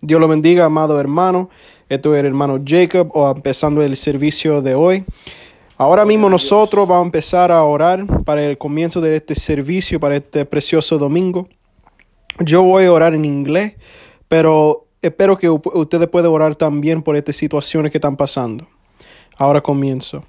[0.00, 1.48] Dios lo bendiga, amado hermano.
[1.88, 5.04] Esto es el hermano Jacob, o empezando el servicio de hoy.
[5.78, 10.16] Ahora mismo nosotros vamos a empezar a orar para el comienzo de este servicio, para
[10.16, 11.48] este precioso domingo.
[12.40, 13.74] Yo voy a orar en inglés,
[14.28, 18.66] pero espero que ustedes puedan orar también por estas situaciones que están pasando.
[19.36, 20.24] Ahora comienzo.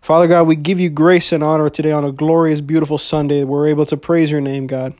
[0.00, 3.44] Father God, we give you grace and honor today on a glorious, beautiful Sunday.
[3.44, 4.94] We're able to praise your name, God.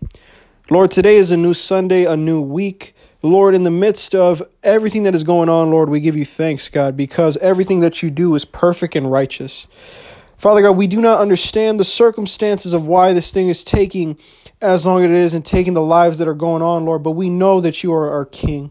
[0.70, 2.94] Lord, today is a new Sunday, a new week.
[3.22, 6.68] Lord, in the midst of everything that is going on, Lord, we give you thanks,
[6.68, 9.66] God, because everything that you do is perfect and righteous.
[10.36, 14.16] Father God, we do not understand the circumstances of why this thing is taking
[14.60, 17.12] as long as it is and taking the lives that are going on, Lord, but
[17.12, 18.70] we know that you are our King.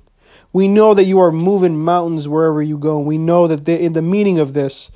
[0.53, 2.99] We know that you are moving mountains wherever you go.
[2.99, 4.89] We know that in the meaning of this,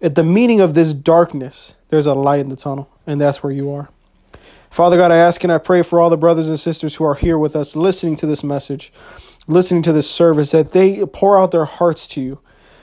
[0.00, 3.52] at the meaning of this darkness, there's a light in the tunnel, and that's where
[3.52, 3.90] you are.
[4.70, 7.14] Father God, I ask and I pray for all the brothers and sisters who are
[7.14, 8.92] here with us listening to this message,
[9.46, 12.40] listening to this service, that they pour out their hearts to you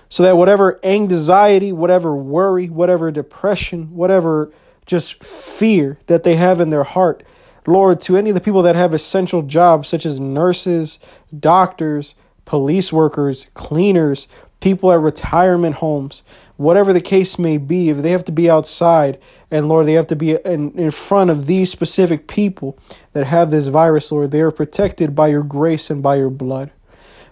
[0.09, 4.51] so that whatever anxiety, whatever worry, whatever depression, whatever
[4.85, 7.23] just fear that they have in their heart,
[7.67, 10.99] Lord, to any of the people that have essential jobs such as nurses,
[11.37, 12.13] doctors,
[12.45, 14.27] police workers, cleaners,
[14.65, 16.23] people at retirement homes,
[16.57, 19.15] whatever the case may be, if they have to be outside
[19.51, 22.75] and Lord, they have to be in, in front of these specific people
[23.13, 26.71] that have this virus, Lord, they are protected by your grace and by your blood.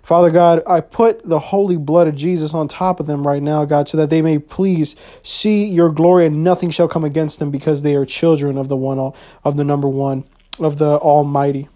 [0.04, 3.66] Father God, I put the holy blood of Jesus on top of them right now,
[3.66, 7.50] God, so that they may please see your glory and nothing shall come against them
[7.50, 9.00] because they are children of the one
[9.44, 10.24] of the number one
[10.60, 11.68] of the Almighty.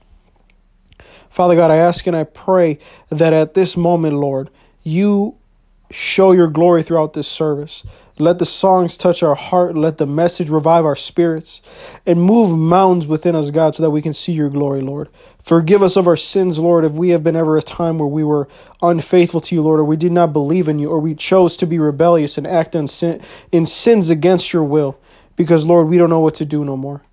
[1.32, 2.78] Father God, I ask and I pray
[3.10, 4.52] that at this moment, Lord,
[4.84, 5.37] you
[5.92, 7.84] show your glory throughout this service.
[8.20, 9.76] Let the songs touch our heart.
[9.76, 11.62] Let the message revive our spirits
[12.06, 15.10] and move mountains within us, God, so that we can see your glory, Lord.
[15.44, 18.24] Forgive us of our sins, Lord, if we have been ever a time where we
[18.24, 18.48] were
[18.82, 21.68] unfaithful to you, Lord, or we did not believe in you, or we chose to
[21.68, 25.00] be rebellious and act in, sin, in sins against your will,
[25.36, 27.04] because, Lord, we don't know what to do no more.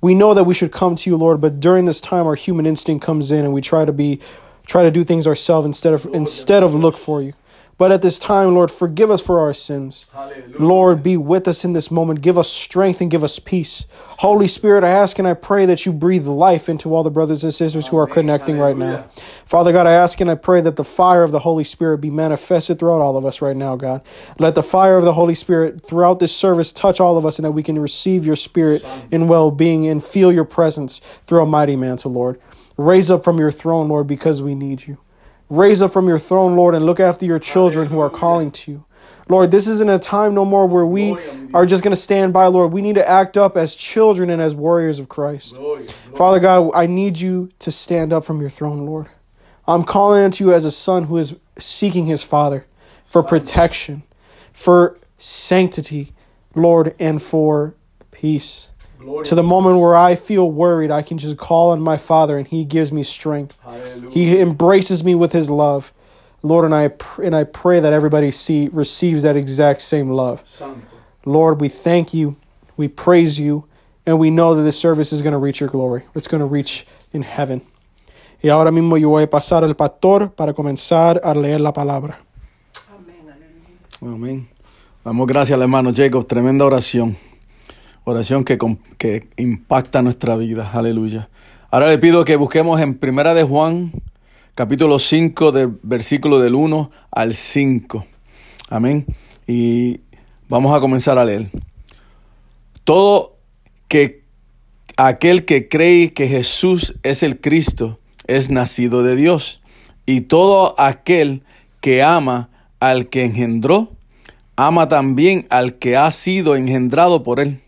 [0.00, 2.66] We know that we should come to you, Lord, but during this time, our human
[2.66, 4.20] instinct comes in and we try to be,
[4.64, 7.34] try to do things ourselves instead of, instead of look for you.
[7.78, 10.06] But at this time, Lord, forgive us for our sins.
[10.12, 10.56] Hallelujah.
[10.58, 12.20] Lord, be with us in this moment.
[12.20, 13.86] Give us strength and give us peace.
[14.18, 17.42] Holy Spirit, I ask and I pray that you breathe life into all the brothers
[17.42, 19.08] and sisters who are connecting right now.
[19.46, 22.10] Father God, I ask and I pray that the fire of the Holy Spirit be
[22.10, 24.02] manifested throughout all of us right now, God.
[24.38, 27.44] Let the fire of the Holy Spirit throughout this service touch all of us and
[27.44, 31.46] that we can receive your spirit in well being and feel your presence through a
[31.46, 32.40] mighty mantle, Lord.
[32.76, 34.98] Raise up from your throne, Lord, because we need you.
[35.52, 38.72] Raise up from your throne, Lord, and look after your children who are calling to
[38.72, 38.84] you.
[39.28, 41.14] Lord, this isn't a time no more where we
[41.52, 42.72] are just going to stand by, Lord.
[42.72, 45.54] We need to act up as children and as warriors of Christ.
[46.16, 49.08] Father God, I need you to stand up from your throne, Lord.
[49.66, 52.66] I'm calling to you as a son who is seeking his father
[53.04, 54.04] for protection,
[54.54, 56.12] for sanctity,
[56.54, 57.74] Lord, and for
[58.10, 58.70] peace.
[59.02, 62.38] Glory to the moment where I feel worried, I can just call on my Father
[62.38, 63.58] and He gives me strength.
[63.62, 64.10] Hallelujah.
[64.10, 65.92] He embraces me with His love.
[66.42, 70.42] Lord, and I pr- and I pray that everybody see receives that exact same love.
[70.46, 70.80] Santo.
[71.24, 72.36] Lord, we thank you,
[72.76, 73.64] we praise you,
[74.04, 76.02] and we know that this service is going to reach your glory.
[76.14, 77.62] It's going to reach in heaven.
[78.42, 82.18] Y ahora mismo yo voy a pasar al pastor para comenzar a leer la palabra.
[82.92, 84.14] Amén.
[84.14, 84.48] Amén.
[85.04, 87.16] Damos gracias al hermano Jacob, tremenda oración.
[88.04, 88.58] Oración que,
[88.98, 90.68] que impacta nuestra vida.
[90.72, 91.28] Aleluya.
[91.70, 93.92] Ahora le pido que busquemos en Primera de Juan,
[94.56, 98.04] capítulo 5, del versículo del 1 al 5.
[98.70, 99.06] Amén.
[99.46, 100.00] Y
[100.48, 101.48] vamos a comenzar a leer.
[102.82, 103.36] Todo
[103.86, 104.24] que
[104.96, 109.62] aquel que cree que Jesús es el Cristo es nacido de Dios.
[110.06, 111.44] Y todo aquel
[111.80, 113.92] que ama al que engendró,
[114.56, 117.60] ama también al que ha sido engendrado por él.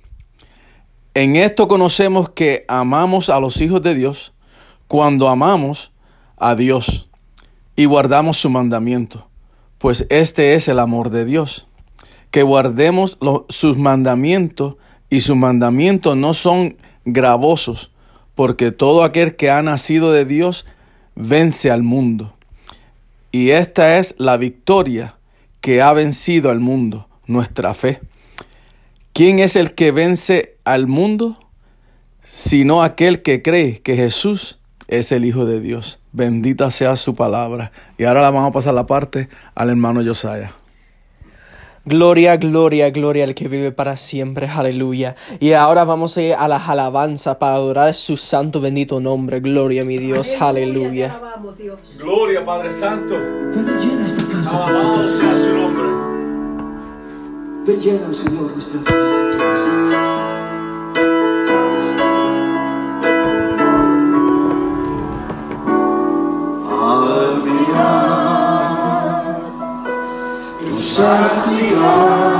[1.15, 4.33] En esto conocemos que amamos a los hijos de Dios
[4.89, 5.93] cuando amamos
[6.37, 7.09] a Dios
[7.77, 9.29] y guardamos su mandamiento,
[9.79, 11.69] pues este es el amor de Dios,
[12.33, 13.17] que guardemos
[13.49, 14.75] sus mandamientos
[15.09, 17.93] y sus mandamientos no son gravosos,
[18.35, 20.67] porque todo aquel que ha nacido de Dios
[21.15, 22.35] vence al mundo.
[23.31, 25.17] Y esta es la victoria
[25.61, 28.01] que ha vencido al mundo, nuestra fe.
[29.13, 31.39] ¿Quién es el que vence al mundo?
[32.23, 34.59] Sino aquel que cree que Jesús
[34.89, 35.99] es el Hijo de Dios.
[36.13, 37.73] Bendita sea su palabra.
[37.99, 40.53] Y ahora la vamos a pasar la parte al hermano Josiah.
[41.87, 44.49] Gloria, gloria, gloria al que vive para siempre.
[44.49, 45.17] Aleluya.
[45.39, 49.41] Y ahora vamos a ir a las alabanzas para adorar su santo bendito nombre.
[49.41, 50.35] Gloria, mi Dios.
[50.41, 51.21] Aleluya.
[51.99, 53.15] Gloria, Padre Santo.
[53.15, 54.67] Ven y llena esta casa.
[54.67, 55.89] Alabado sea su nombre.
[57.67, 60.24] Ven llena, Señor, nuestra vida de tu presencia.
[70.75, 72.35] Tu santidad,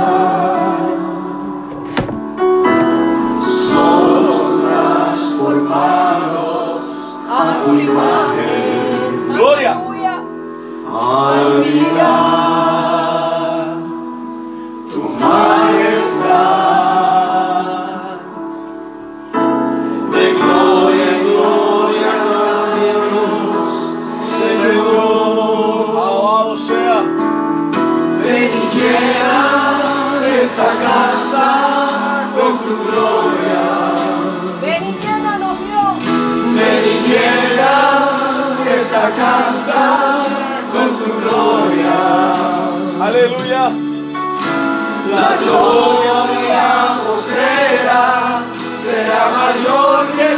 [45.45, 48.41] Gloria postrera
[48.77, 50.34] será mayor que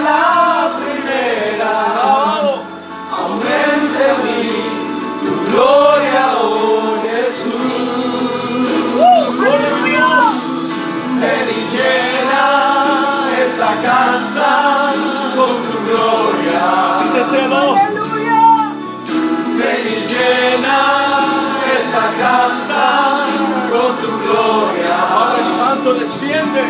[25.87, 26.63] Santo desciende.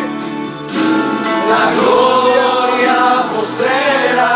[1.50, 4.32] La gloria postrera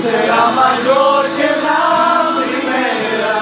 [0.00, 1.82] será mayor que la
[2.40, 3.38] primera.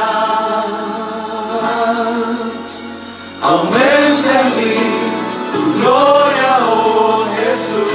[3.42, 4.76] Aumente en mí
[5.52, 7.90] tu gloria, oh Jesús.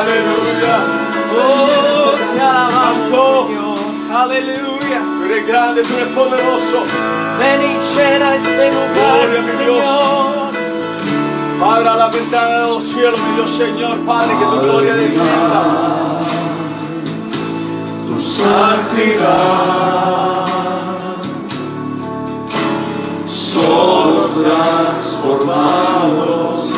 [0.00, 0.76] Aleluya.
[1.38, 3.46] Oh, te alabamos.
[3.46, 3.78] Señor.
[4.14, 5.00] Aleluya.
[5.18, 6.84] Tú eres grande, tú eres poderoso.
[7.38, 10.01] Ven y llena este lugar, Gloria a mi Dios.
[12.02, 16.20] La ventana de los cielos, mi Dios Señor, Padre, que tu gloria descienda.
[18.08, 19.64] Tu santidad.
[23.24, 26.72] Somos transformados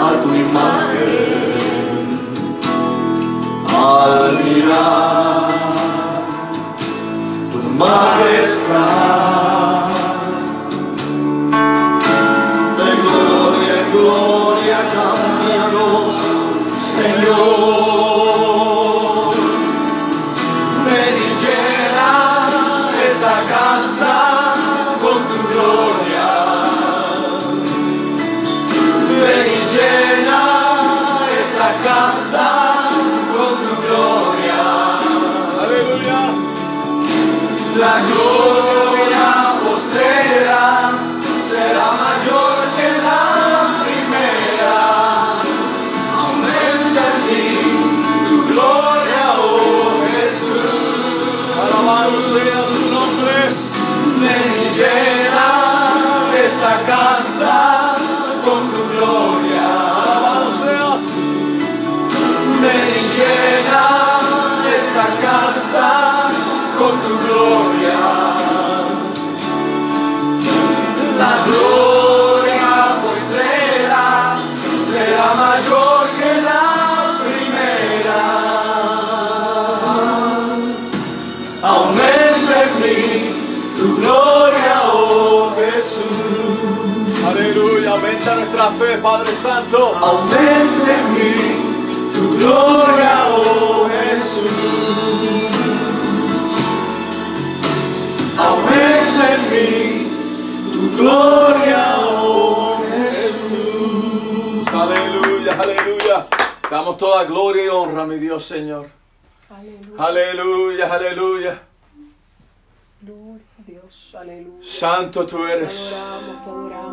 [0.00, 1.58] a tu imagen
[3.76, 5.50] al mirar
[7.52, 9.59] tu majestad.
[88.70, 89.94] Fe, Padre Santo.
[89.96, 91.34] Aumenta en mí
[92.14, 94.50] tu gloria, oh Jesús.
[98.38, 100.06] Aumenta en mí
[100.72, 104.68] tu gloria, oh Jesús.
[104.72, 106.26] Aleluya, aleluya.
[106.70, 108.88] Damos toda gloria y honra, mi Dios Señor.
[109.50, 110.04] Aleluya.
[110.04, 111.62] Aleluya, aleluya.
[113.02, 114.14] Gloria a Dios.
[114.18, 114.62] Aleluya.
[114.62, 115.74] Santo tú Te eres.
[115.92, 116.88] adoramos, te adoramos, Dios.
[116.88, 116.89] Qué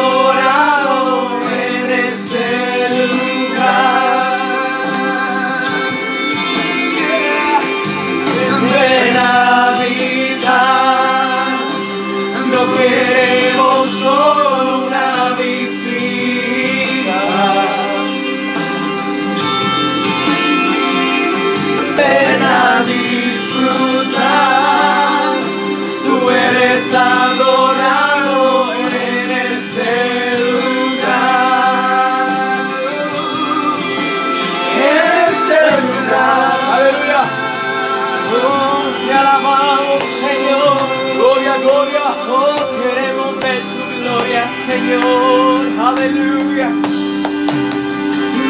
[44.86, 46.70] Señor, aleluya.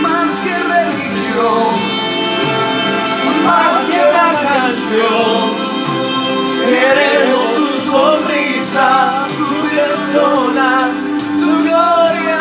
[0.02, 1.72] Más que religión,
[3.46, 5.38] más que una canción,
[6.66, 10.90] queremos tu sonrisa, tu persona,
[11.40, 12.40] tu gloria.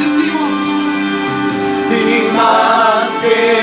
[0.00, 0.54] Decimos,
[1.92, 3.61] y más que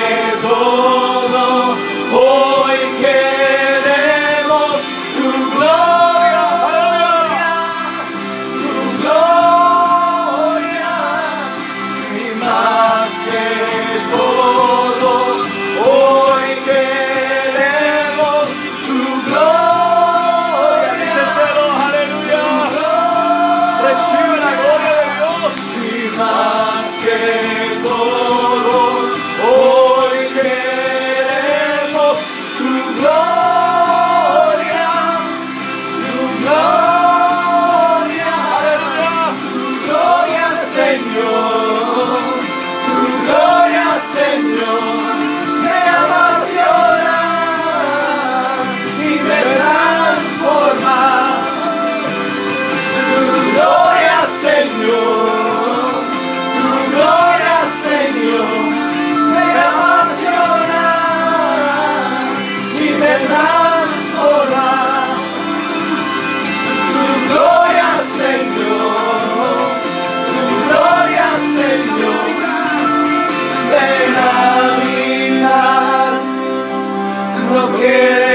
[77.50, 78.29] no quieres.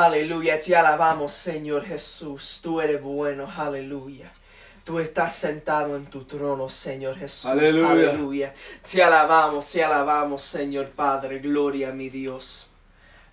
[0.00, 2.60] Aleluya, te alabamos Señor Jesús.
[2.62, 4.32] Tú eres bueno, aleluya.
[4.82, 7.50] Tú estás sentado en tu trono, Señor Jesús.
[7.50, 7.90] Aleluya.
[7.90, 8.54] aleluya.
[8.90, 11.40] Te alabamos, te alabamos, Señor Padre.
[11.40, 12.70] Gloria a mi Dios.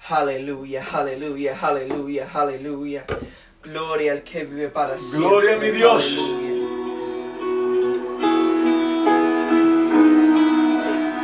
[0.10, 3.06] Aleluya, aleluya, aleluya, aleluya.
[3.64, 5.30] Gloria al que vive para siempre.
[5.30, 6.20] Gloria a mi Dios.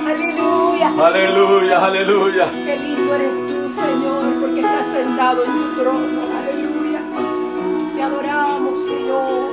[0.07, 0.87] Aleluya.
[1.05, 2.51] Aleluya, aleluya.
[2.65, 4.32] Qué lindo eres tú, Señor
[4.65, 6.21] estás sentado en tu trono.
[6.39, 7.01] Aleluya.
[7.95, 9.49] Te adoramos, Señor.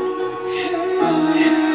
[1.02, 1.70] Aleluya.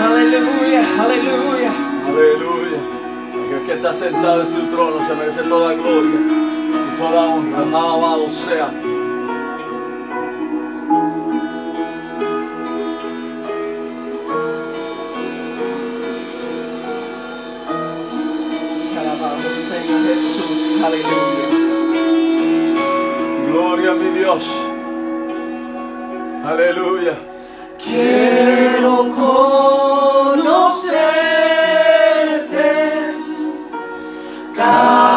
[0.00, 1.72] Aleluya, aleluya,
[2.06, 2.80] aleluya.
[3.32, 6.20] Porque el que está sentado en su trono se merece toda gloria
[6.92, 7.58] y toda honra.
[7.62, 8.70] Alabado sea.
[20.84, 21.48] Aleluya.
[23.50, 24.44] Gloria a mi Dios.
[26.44, 27.14] Aleluya.
[27.76, 30.58] Quiero conocerte.
[34.54, 35.07] Cada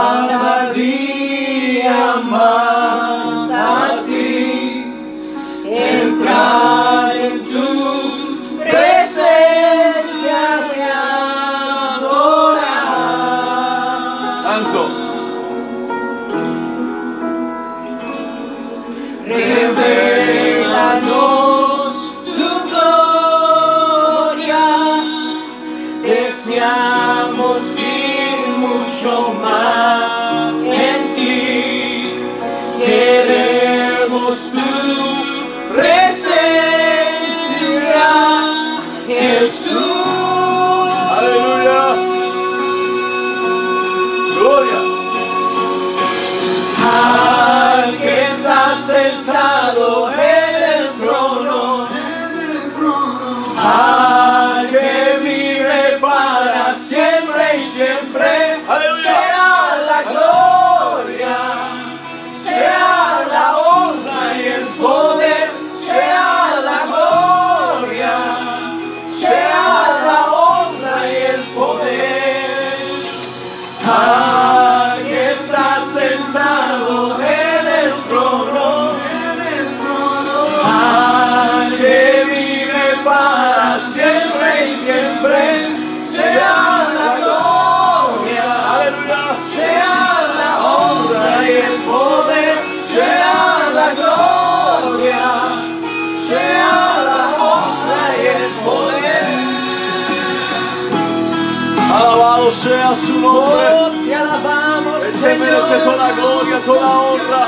[102.41, 103.67] Alabado sea su nombre.
[103.71, 107.47] Oh, te alabamos, Él se merece toda la gloria, toda la honra.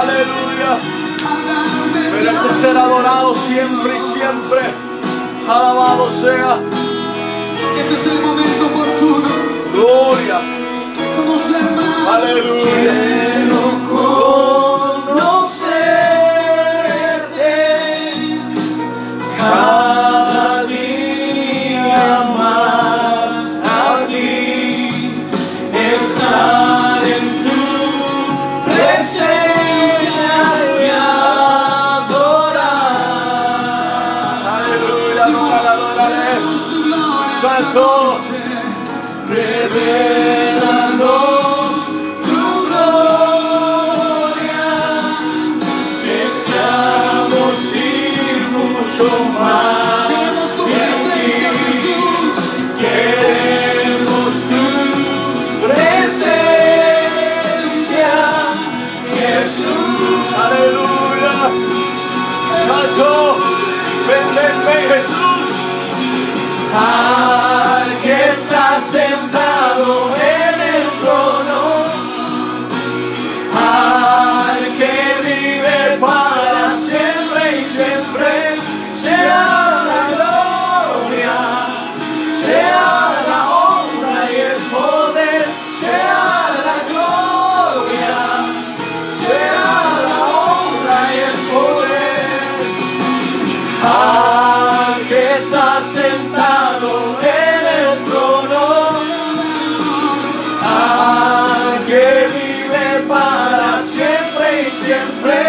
[0.00, 0.78] Aleluya.
[2.14, 4.60] Merece ser adorado siempre y siempre.
[5.46, 6.58] Alabado sea.
[7.76, 9.28] Este es el momento oportuno.
[9.74, 10.40] Gloria.
[12.08, 13.33] Aleluya.
[62.94, 63.36] Cristo.
[64.06, 65.50] Ven, ven, ven, Jesús.
[66.76, 70.53] Al que está sentado en
[104.84, 105.43] siempre.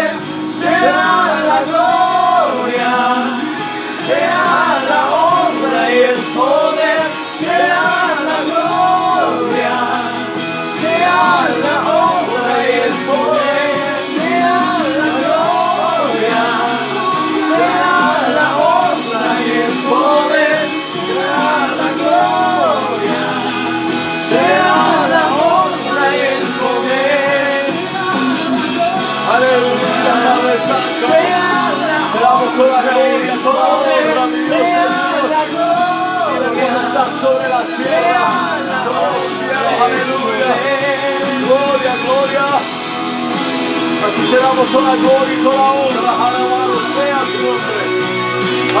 [44.16, 46.00] Ti te damos toda gloria y toda honra.
[46.00, 47.80] Alabado sea tu nombre.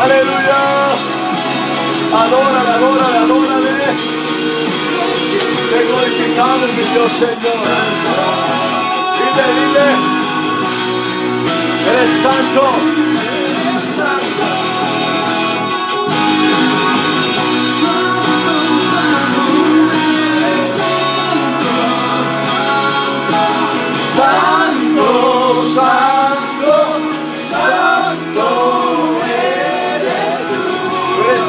[0.02, 0.60] Aleluya.
[2.22, 3.76] Adórale, adórale, adórale.
[5.70, 7.58] Te glorificamos, mi Dios Señor.
[9.18, 9.88] Dile, dile.
[11.90, 13.05] Eres santo.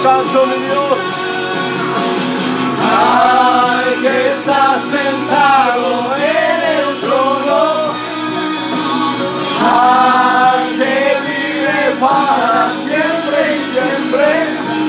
[0.07, 0.85] Santo, mi Dios.
[2.79, 7.61] Al que está sentado en el trono,
[9.65, 14.25] al que vive para siempre y siempre,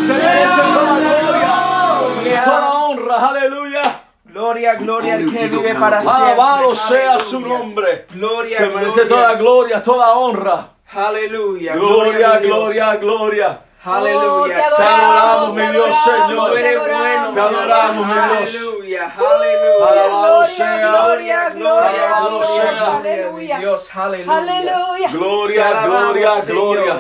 [0.07, 3.28] sea toda gloria toda honra.
[3.28, 3.83] Aleluya.
[4.24, 6.22] Gloria, gloria al que vive para siempre.
[6.22, 8.07] Alabado sea su nombre.
[8.14, 9.09] Gloria, Se merece gloria.
[9.09, 10.68] toda gloria, toda honra.
[10.94, 11.74] Aleluya.
[11.74, 13.61] Gloria, gloria, gloria.
[13.88, 14.66] Aleluya.
[14.70, 16.53] Oh, te adoramos, mi Dios, Señor.
[16.53, 16.94] Te eres bueno.
[16.94, 17.35] adoramos.
[17.35, 18.22] Te adoramos, mi Dios.
[18.29, 19.88] Aleluya, aleluya.
[19.88, 20.77] Alabado Gloria, sea.
[20.88, 22.96] gloria, gloria, Alabado Dios, sea.
[22.98, 23.57] Aleluya.
[23.59, 24.37] Dios, aleluya.
[24.38, 25.09] Aleluya.
[25.11, 26.94] Gloria, gloria, gloria.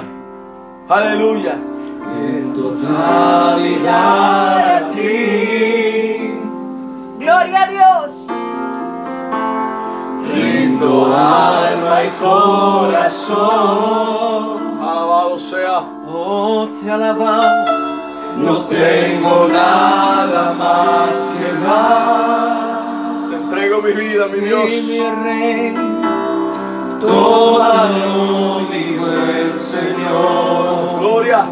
[0.88, 1.52] Aleluya.
[1.52, 3.96] En totalidad
[4.76, 6.34] a ti.
[7.18, 8.26] Gloria a Dios.
[10.34, 12.08] Rindo alma y
[13.28, 14.67] corazón.
[15.28, 15.80] Alabado sea.
[16.06, 17.70] Oh, te alabamos.
[18.38, 23.28] No tengo nada más que dar.
[23.28, 24.70] Te entrego mi vida, mi Dios.
[24.70, 25.74] Sí, mi rey.
[27.00, 30.98] Tómalo, mi buen Señor.
[31.00, 31.46] Gloria.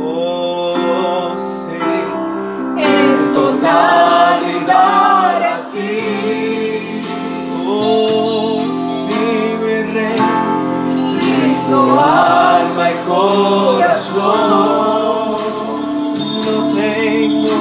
[0.00, 1.72] Oh, sí.
[2.76, 4.09] En Totalidad
[12.80, 14.40] alma y corazón.
[16.44, 17.56] No tengo.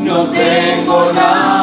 [0.00, 1.59] No tengo nada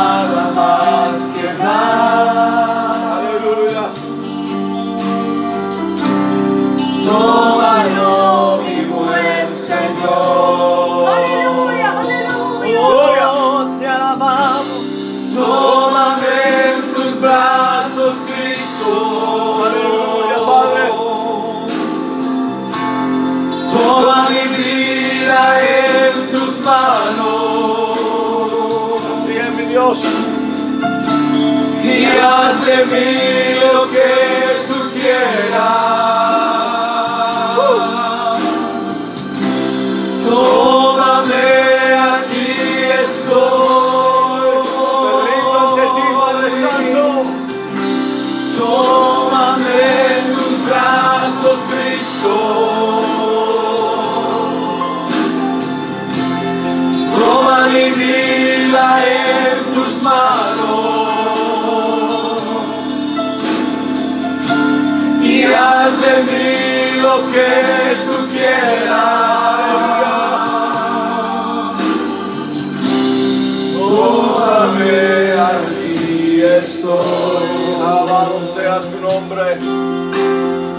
[25.60, 27.98] en tus manos.
[29.14, 30.04] Así es, mi Dios.
[31.84, 34.37] Y haz de mí lo que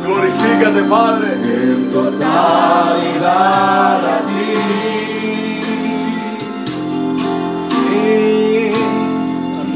[0.05, 1.29] Glorifícate, Padre.
[1.35, 4.55] en totalidad a ti.
[7.69, 8.73] Sí.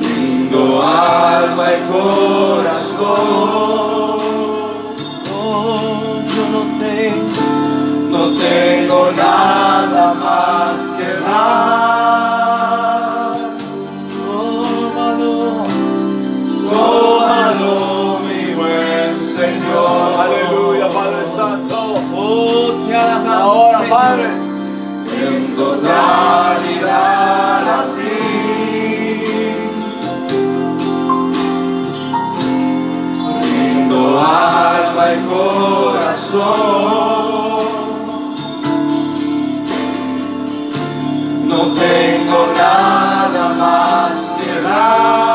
[0.01, 3.92] Rindo alma y corazón.
[8.37, 12.53] Tengo nada más que dar.
[14.27, 15.35] Tómalo.
[16.71, 17.75] Tómalo,
[18.27, 20.21] mi buen Señor.
[20.21, 21.95] Aleluya, Padre Santo.
[22.14, 23.29] Oh, alabamos.
[23.29, 23.99] Ahora, Señor.
[23.99, 24.27] Padre.
[25.25, 26.88] En totalidad
[27.68, 28.16] a ti.
[33.40, 37.12] Rindo alma y corazón.
[41.62, 45.32] No tengo nada más que dar.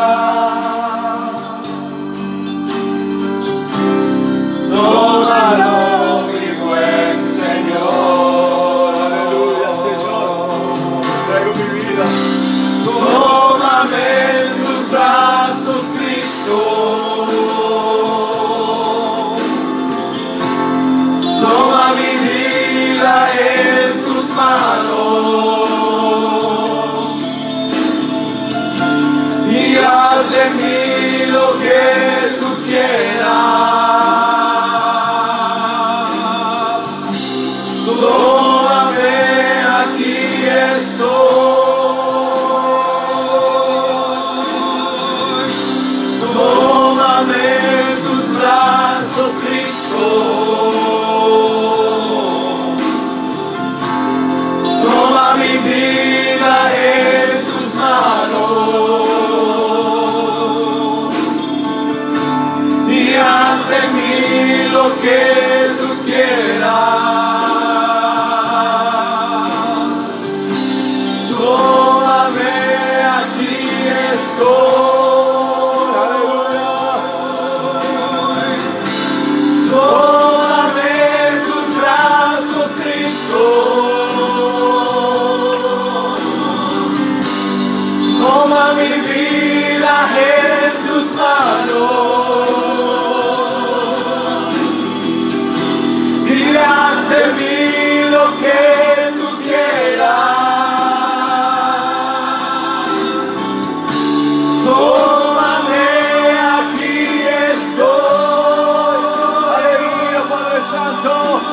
[111.17, 111.47] Santo.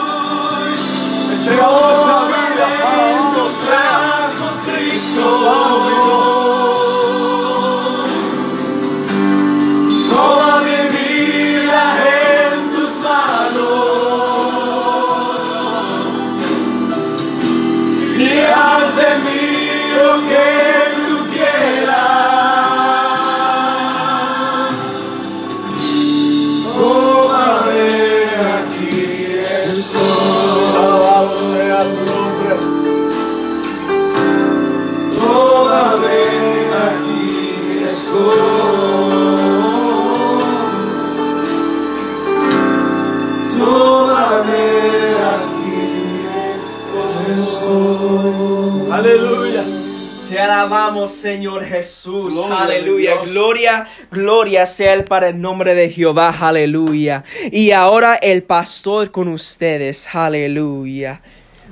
[51.06, 52.34] Señor Jesús.
[52.34, 53.16] Gloria aleluya.
[53.24, 56.34] Gloria, gloria sea el para el nombre de Jehová.
[56.40, 57.24] Aleluya.
[57.50, 60.08] Y ahora el pastor con ustedes.
[60.14, 61.20] Aleluya.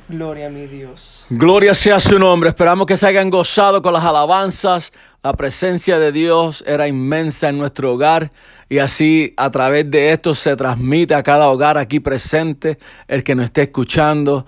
[0.08, 1.24] Gloria a mi Dios.
[1.30, 2.50] Gloria sea su nombre.
[2.50, 4.92] Esperamos que se hayan gozado con las alabanzas.
[5.22, 8.32] La presencia de Dios era inmensa en nuestro hogar
[8.68, 13.34] y así a través de esto se transmite a cada hogar aquí presente, el que
[13.34, 14.46] nos esté escuchando.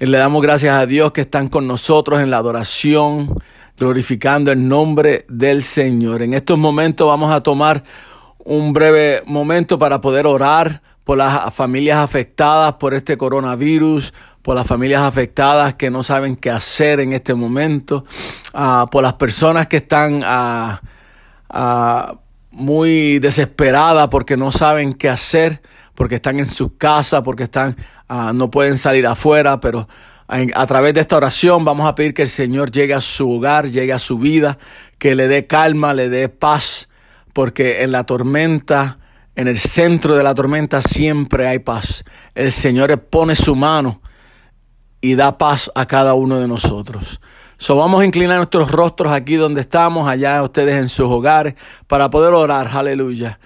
[0.00, 3.32] Y le damos gracias a Dios que están con nosotros en la adoración,
[3.82, 6.22] glorificando el nombre del Señor.
[6.22, 7.82] En estos momentos vamos a tomar
[8.38, 14.68] un breve momento para poder orar por las familias afectadas por este coronavirus, por las
[14.68, 18.04] familias afectadas que no saben qué hacer en este momento,
[18.54, 20.80] ah, por las personas que están ah,
[21.50, 22.14] ah,
[22.52, 25.60] muy desesperadas porque no saben qué hacer,
[25.96, 27.76] porque están en sus casas, porque están,
[28.34, 29.88] no pueden salir afuera, pero
[30.28, 33.70] a través de esta oración vamos a pedir que el Señor llegue a su hogar,
[33.70, 34.58] llegue a su vida,
[34.98, 36.88] que le dé calma, le dé paz,
[37.32, 38.98] porque en la tormenta,
[39.34, 42.04] en el centro de la tormenta siempre hay paz.
[42.34, 44.00] El Señor pone su mano
[45.00, 47.20] y da paz a cada uno de nosotros.
[47.58, 51.54] So, vamos a inclinar nuestros rostros aquí donde estamos, allá ustedes en sus hogares,
[51.86, 52.68] para poder orar.
[52.72, 53.38] Aleluya.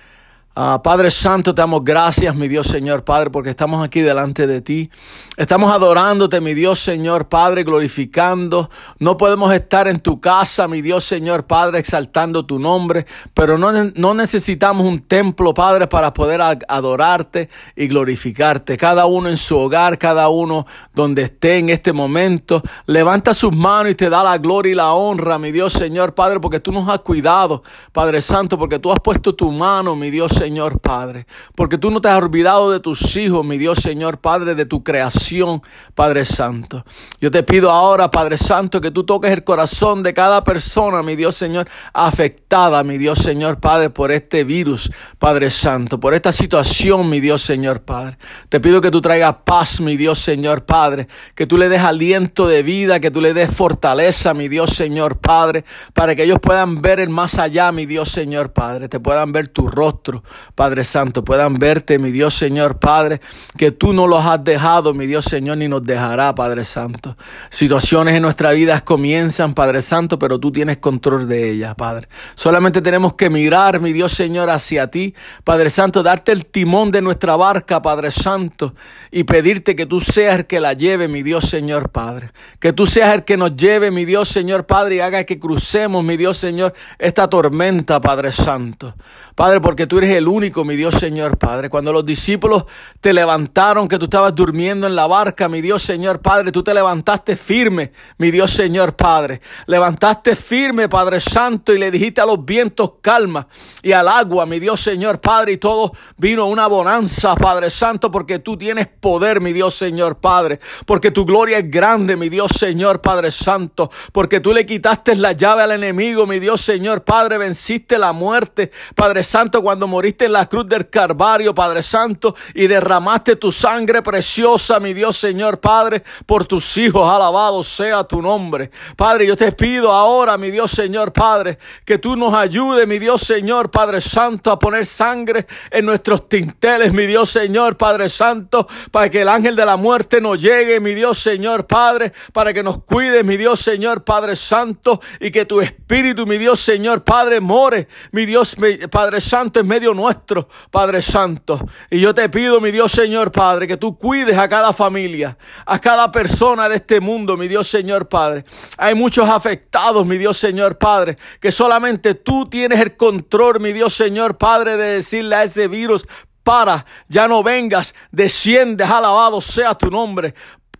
[0.58, 4.62] Ah, Padre Santo, te damos gracias, mi Dios Señor Padre, porque estamos aquí delante de
[4.62, 4.88] ti.
[5.36, 8.70] Estamos adorándote, mi Dios Señor Padre, glorificando.
[8.98, 13.70] No podemos estar en tu casa, mi Dios Señor Padre, exaltando tu nombre, pero no,
[13.70, 18.78] no necesitamos un templo, Padre, para poder adorarte y glorificarte.
[18.78, 20.64] Cada uno en su hogar, cada uno
[20.94, 24.94] donde esté en este momento, levanta sus manos y te da la gloria y la
[24.94, 29.00] honra, mi Dios Señor Padre, porque tú nos has cuidado, Padre Santo, porque tú has
[29.00, 30.45] puesto tu mano, mi Dios Señor
[30.80, 34.64] Padre, porque tú no te has olvidado de tus hijos, mi Dios Señor Padre, de
[34.64, 35.60] tu creación,
[35.94, 36.84] Padre Santo.
[37.20, 41.16] Yo te pido ahora, Padre Santo, que tú toques el corazón de cada persona, mi
[41.16, 47.10] Dios Señor, afectada, mi Dios Señor Padre, por este virus, Padre Santo, por esta situación,
[47.10, 48.18] mi Dios Señor Padre.
[48.48, 52.46] Te pido que tú traigas paz, mi Dios Señor Padre, que tú le des aliento
[52.46, 56.80] de vida, que tú le des fortaleza, mi Dios Señor Padre, para que ellos puedan
[56.80, 60.22] ver el más allá, mi Dios Señor Padre, te puedan ver tu rostro,
[60.54, 63.20] Padre Santo, puedan verte, mi Dios Señor Padre,
[63.56, 67.16] que tú no los has dejado, mi Dios Señor, ni nos dejará, Padre Santo.
[67.50, 72.08] Situaciones en nuestra vida comienzan, Padre Santo, pero tú tienes control de ellas, Padre.
[72.34, 77.02] Solamente tenemos que mirar, mi Dios Señor, hacia ti, Padre Santo, darte el timón de
[77.02, 78.74] nuestra barca, Padre Santo,
[79.10, 82.32] y pedirte que tú seas el que la lleve, mi Dios Señor Padre.
[82.60, 86.04] Que tú seas el que nos lleve, mi Dios Señor Padre, y haga que crucemos,
[86.04, 88.94] mi Dios Señor, esta tormenta, Padre Santo.
[89.34, 91.68] Padre, porque tú eres el único, mi Dios Señor Padre.
[91.68, 92.64] Cuando los discípulos
[93.00, 96.72] te levantaron, que tú estabas durmiendo en la barca, mi Dios Señor Padre, tú te
[96.72, 99.40] levantaste firme, mi Dios Señor Padre.
[99.66, 103.48] Levantaste firme, Padre Santo, y le dijiste a los vientos calma
[103.82, 108.38] y al agua, mi Dios Señor Padre, y todo vino una bonanza, Padre Santo, porque
[108.38, 113.00] tú tienes poder, mi Dios Señor Padre, porque tu gloria es grande, mi Dios Señor
[113.00, 117.98] Padre Santo, porque tú le quitaste la llave al enemigo, mi Dios Señor Padre, venciste
[117.98, 123.36] la muerte, Padre Santo, cuando moriste en la cruz del Calvario, Padre Santo, y derramaste
[123.36, 128.70] tu sangre preciosa, mi Dios Señor Padre, por tus hijos, alabado sea tu nombre.
[128.96, 133.20] Padre, yo te pido ahora, mi Dios Señor Padre, que tú nos ayudes, mi Dios
[133.22, 139.10] Señor Padre Santo, a poner sangre en nuestros tinteles, mi Dios Señor Padre Santo, para
[139.10, 142.82] que el ángel de la muerte nos llegue, mi Dios Señor Padre, para que nos
[142.82, 147.88] cuide, mi Dios Señor Padre Santo, y que tu Espíritu, mi Dios Señor Padre, more,
[148.12, 148.56] mi Dios
[148.90, 151.58] Padre Santo, en medio nuestro, Padre Santo.
[151.90, 155.78] Y yo te pido, mi Dios Señor Padre, que tú cuides a cada familia, a
[155.80, 158.44] cada persona de este mundo, mi Dios Señor Padre.
[158.76, 163.94] Hay muchos afectados, mi Dios Señor Padre, que solamente tú tienes el control, mi Dios
[163.94, 166.06] Señor Padre, de decirle a ese virus,
[166.46, 170.32] para, ya no vengas, desciendes, alabado sea tu nombre.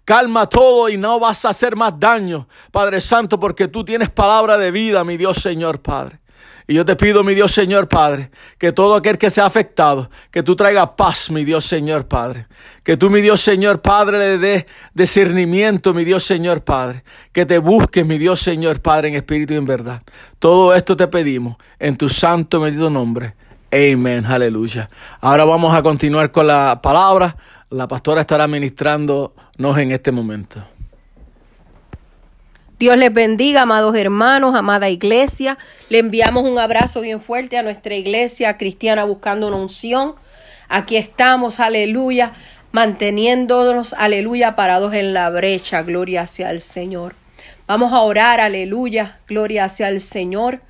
[0.05, 4.57] Calma todo y no vas a hacer más daño, Padre Santo, porque tú tienes palabra
[4.57, 6.21] de vida, mi Dios Señor Padre.
[6.69, 10.43] Y yo te pido, mi Dios Señor Padre, que todo aquel que sea afectado, que
[10.43, 12.49] tú traigas paz, mi Dios Señor Padre.
[12.83, 17.05] Que tú, mi Dios Señor Padre, le dé discernimiento, mi Dios Señor Padre.
[17.33, 20.03] Que te busques, mi Dios Señor Padre, en espíritu y en verdad.
[20.41, 23.35] Todo esto te pedimos en tu santo bendito nombre.
[23.71, 24.89] Amén, aleluya.
[25.21, 27.37] Ahora vamos a continuar con la palabra.
[27.71, 30.76] La pastora estará ministrándonos en este momento.
[32.79, 35.57] Dios les bendiga, amados hermanos, amada iglesia.
[35.89, 40.15] Le enviamos un abrazo bien fuerte a nuestra iglesia cristiana buscando una unción.
[40.69, 42.35] Aquí estamos, aleluya,
[42.73, 45.85] manteniéndonos, aleluya, parados en la brecha.
[45.85, 47.15] Gloria hacia el Señor.
[47.67, 50.61] Vamos a orar, aleluya, gloria hacia el Señor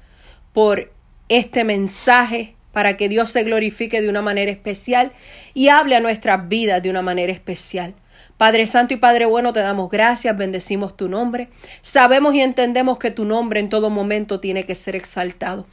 [0.52, 0.92] por
[1.28, 5.10] este mensaje para que Dios se glorifique de una manera especial
[5.54, 7.94] y hable a nuestras vidas de una manera especial.
[8.36, 11.48] Padre Santo y Padre Bueno, te damos gracias, bendecimos tu nombre.
[11.80, 15.66] Sabemos y entendemos que tu nombre en todo momento tiene que ser exaltado.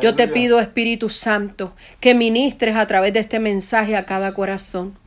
[0.00, 4.98] Yo te pido, Espíritu Santo, que ministres a través de este mensaje a cada corazón.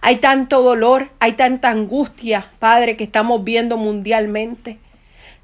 [0.00, 4.78] Hay tanto dolor, hay tanta angustia, Padre, que estamos viendo mundialmente.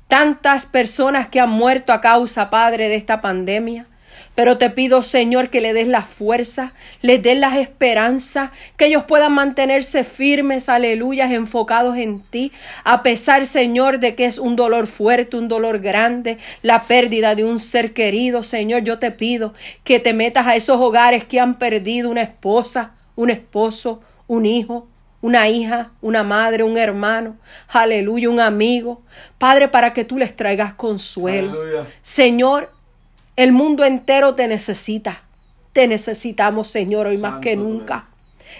[0.08, 3.86] Tantas personas que han muerto a causa, Padre, de esta pandemia.
[4.34, 9.04] Pero te pido, Señor, que le des la fuerza, les des las esperanzas, que ellos
[9.04, 14.86] puedan mantenerse firmes, aleluya, enfocados en ti, a pesar, Señor, de que es un dolor
[14.86, 20.00] fuerte, un dolor grande, la pérdida de un ser querido, Señor, yo te pido que
[20.00, 24.88] te metas a esos hogares que han perdido una esposa, un esposo, un hijo,
[25.24, 29.00] una hija, una madre, un hermano, aleluya, un amigo,
[29.38, 31.52] Padre, para que tú les traigas consuelo.
[31.52, 31.86] Aleluya.
[32.02, 32.73] Señor,
[33.36, 35.22] el mundo entero te necesita.
[35.72, 38.06] Te necesitamos, Señor, hoy más que nunca.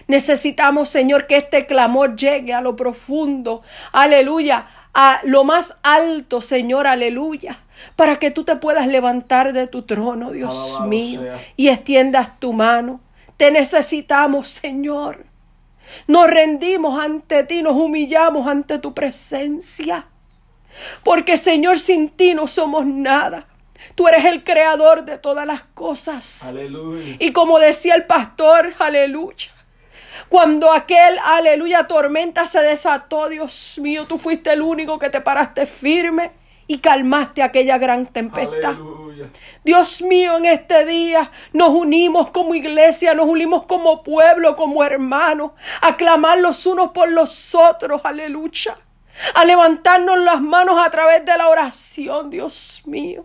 [0.09, 3.63] Necesitamos, Señor, que este clamor llegue a lo profundo.
[3.93, 4.67] Aleluya.
[4.93, 7.59] A lo más alto, Señor, aleluya.
[7.97, 11.23] Para que tú te puedas levantar de tu trono, Dios mío,
[11.57, 13.01] y extiendas tu mano.
[13.37, 15.27] Te necesitamos, Señor.
[16.07, 20.07] Nos rendimos ante ti, nos humillamos ante tu presencia.
[21.03, 23.47] Porque, Señor, sin ti no somos nada.
[23.95, 26.49] Tú eres el creador de todas las cosas.
[26.49, 27.17] Aleluya.
[27.19, 29.53] Y como decía el pastor, aleluya.
[30.29, 35.67] Cuando aquel, aleluya, tormenta se desató, Dios mío, tú fuiste el único que te paraste
[35.67, 36.33] firme
[36.67, 38.71] y calmaste aquella gran tempestad.
[38.71, 39.31] Aleluya.
[39.65, 45.53] Dios mío, en este día nos unimos como iglesia, nos unimos como pueblo, como hermanos,
[45.81, 48.77] a clamar los unos por los otros, aleluya.
[49.35, 53.25] A levantarnos las manos a través de la oración, Dios mío.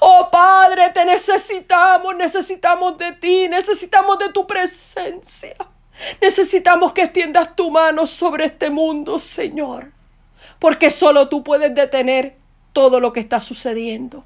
[0.00, 5.56] Oh Padre, te necesitamos, necesitamos de ti, necesitamos de tu presencia.
[6.20, 9.92] Necesitamos que extiendas tu mano sobre este mundo, Señor,
[10.58, 12.36] porque solo tú puedes detener
[12.72, 14.24] todo lo que está sucediendo.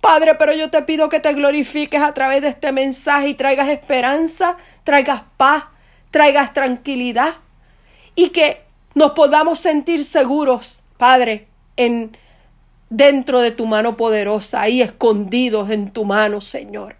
[0.00, 3.68] Padre, pero yo te pido que te glorifiques a través de este mensaje y traigas
[3.68, 5.64] esperanza, traigas paz,
[6.10, 7.34] traigas tranquilidad
[8.14, 12.16] y que nos podamos sentir seguros, Padre, en
[12.90, 16.96] dentro de tu mano poderosa, ahí escondidos en tu mano, Señor.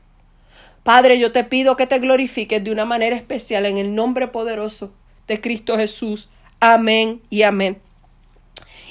[0.83, 4.91] Padre, yo te pido que te glorifiques de una manera especial en el nombre poderoso
[5.27, 6.31] de Cristo Jesús.
[6.61, 7.79] Amén y amén.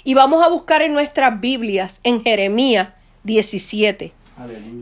[0.03, 2.89] Y vamos a buscar en nuestras Biblias, en Jeremías
[3.23, 4.13] 17,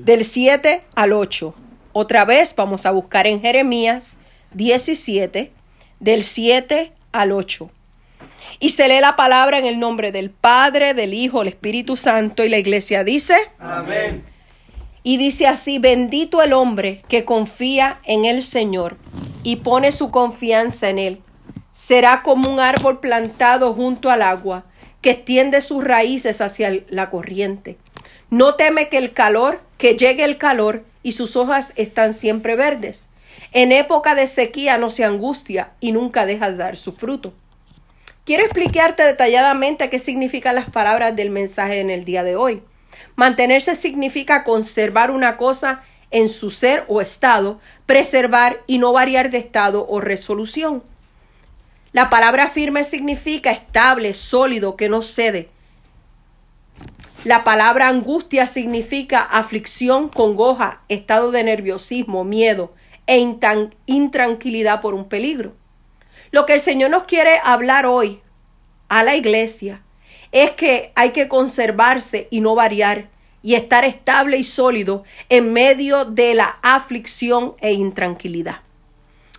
[0.04, 1.56] del 7 al 8.
[1.94, 4.18] Otra vez vamos a buscar en Jeremías
[4.54, 5.52] 17,
[6.00, 7.72] del 7 al 8.
[8.60, 12.44] Y se lee la palabra en el nombre del Padre, del Hijo, del Espíritu Santo
[12.44, 14.24] y la iglesia dice, Amén.
[15.04, 18.98] y dice así, bendito el hombre que confía en el Señor
[19.44, 21.22] y pone su confianza en él.
[21.74, 24.64] Será como un árbol plantado junto al agua,
[25.02, 27.78] que extiende sus raíces hacia la corriente.
[28.30, 33.08] No teme que el calor, que llegue el calor, y sus hojas están siempre verdes.
[33.52, 37.34] En época de sequía no se angustia y nunca deja de dar su fruto.
[38.26, 42.64] Quiero explicarte detalladamente qué significan las palabras del mensaje en el día de hoy.
[43.16, 49.38] Mantenerse significa conservar una cosa en su ser o estado, preservar y no variar de
[49.38, 50.82] estado o resolución.
[51.92, 55.50] La palabra firme significa estable, sólido, que no cede.
[57.26, 62.74] La palabra angustia significa aflicción, congoja, estado de nerviosismo, miedo
[63.06, 63.20] e
[63.86, 65.54] intranquilidad por un peligro.
[66.36, 68.20] Lo que el Señor nos quiere hablar hoy
[68.90, 69.82] a la iglesia
[70.34, 73.08] es que hay que conservarse y no variar
[73.42, 78.58] y estar estable y sólido en medio de la aflicción e intranquilidad.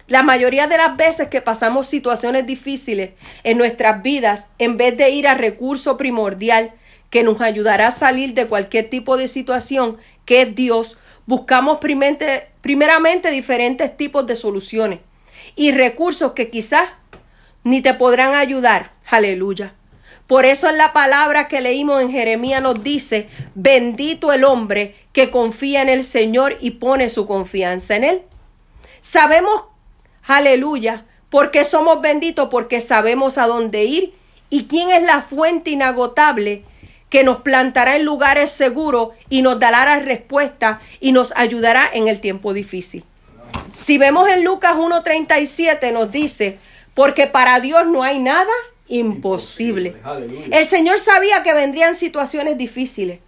[0.08, 3.10] La mayoría de las veces que pasamos situaciones difíciles
[3.44, 6.72] en nuestras vidas, en vez de ir al recurso primordial
[7.10, 12.48] que nos ayudará a salir de cualquier tipo de situación, que es Dios, buscamos primeramente,
[12.62, 15.00] primeramente diferentes tipos de soluciones
[15.56, 16.90] y recursos que quizás
[17.64, 18.92] ni te podrán ayudar.
[19.08, 19.74] Aleluya.
[20.26, 25.30] Por eso en la palabra que leímos en Jeremías nos dice, bendito el hombre que
[25.30, 28.22] confía en el Señor y pone su confianza en Él.
[29.00, 29.64] Sabemos,
[30.24, 34.14] aleluya, porque somos benditos, porque sabemos a dónde ir
[34.50, 36.64] y quién es la fuente inagotable
[37.08, 42.08] que nos plantará en lugares seguros y nos dará la respuesta y nos ayudará en
[42.08, 43.04] el tiempo difícil.
[43.74, 46.58] Si vemos en Lucas 1.37 nos dice,
[46.94, 48.52] porque para Dios no hay nada
[48.88, 49.96] imposible.
[50.50, 53.20] El Señor sabía que vendrían situaciones difíciles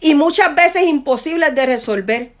[0.00, 2.32] y muchas veces imposibles de resolver,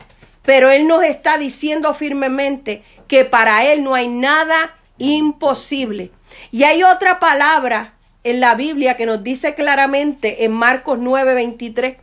[0.42, 6.12] pero Él nos está diciendo firmemente que para Él no hay nada imposible.
[6.52, 7.94] Y hay otra palabra
[8.24, 11.96] en la Biblia que nos dice claramente en Marcos 9:23,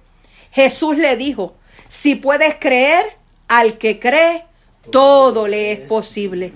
[0.52, 1.56] Jesús le dijo,
[1.88, 3.18] si puedes creer,
[3.48, 4.46] al que cree,
[4.92, 6.54] todo le es posible.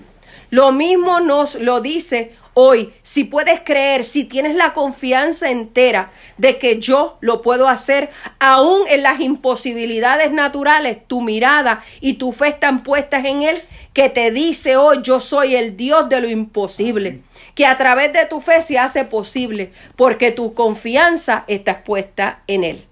[0.50, 2.92] Lo mismo nos lo dice hoy.
[3.02, 8.82] Si puedes creer, si tienes la confianza entera de que yo lo puedo hacer, aún
[8.88, 13.60] en las imposibilidades naturales, tu mirada y tu fe están puestas en Él,
[13.92, 17.20] que te dice hoy, yo soy el Dios de lo imposible.
[17.54, 22.64] Que a través de tu fe se hace posible, porque tu confianza está puesta en
[22.64, 22.84] Él.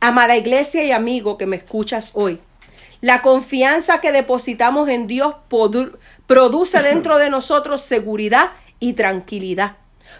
[0.00, 2.40] Amada iglesia y amigo que me escuchas hoy,
[3.02, 5.34] la confianza que depositamos en Dios
[6.26, 9.76] produce dentro de nosotros seguridad y tranquilidad.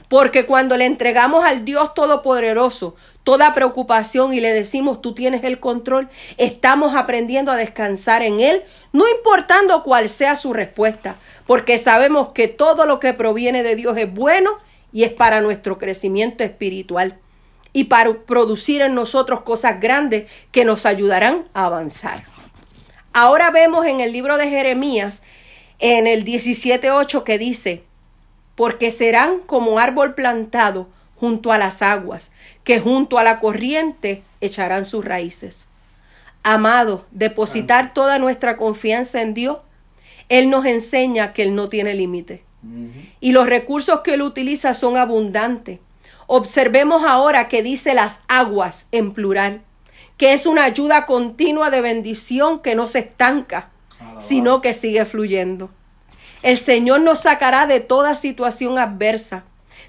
[0.08, 5.60] Porque cuando le entregamos al Dios Todopoderoso toda preocupación y le decimos tú tienes el
[5.60, 6.08] control,
[6.38, 8.62] estamos aprendiendo a descansar en Él,
[8.92, 11.16] no importando cuál sea su respuesta,
[11.46, 14.50] porque sabemos que todo lo que proviene de Dios es bueno
[14.92, 17.18] y es para nuestro crecimiento espiritual
[17.72, 22.24] y para producir en nosotros cosas grandes que nos ayudarán a avanzar.
[23.12, 25.22] Ahora vemos en el libro de Jeremías,
[25.78, 27.84] en el 17.8, que dice,
[28.54, 32.32] porque serán como árbol plantado junto a las aguas,
[32.64, 35.66] que junto a la corriente echarán sus raíces.
[36.42, 39.58] Amado, depositar toda nuestra confianza en Dios,
[40.28, 42.42] Él nos enseña que Él no tiene límite.
[43.20, 45.80] Y los recursos que Él utiliza son abundantes.
[46.26, 49.62] Observemos ahora que dice las aguas en plural
[50.22, 53.70] que es una ayuda continua de bendición que no se estanca,
[54.20, 55.68] sino que sigue fluyendo.
[56.44, 59.42] El Señor nos sacará de toda situación adversa.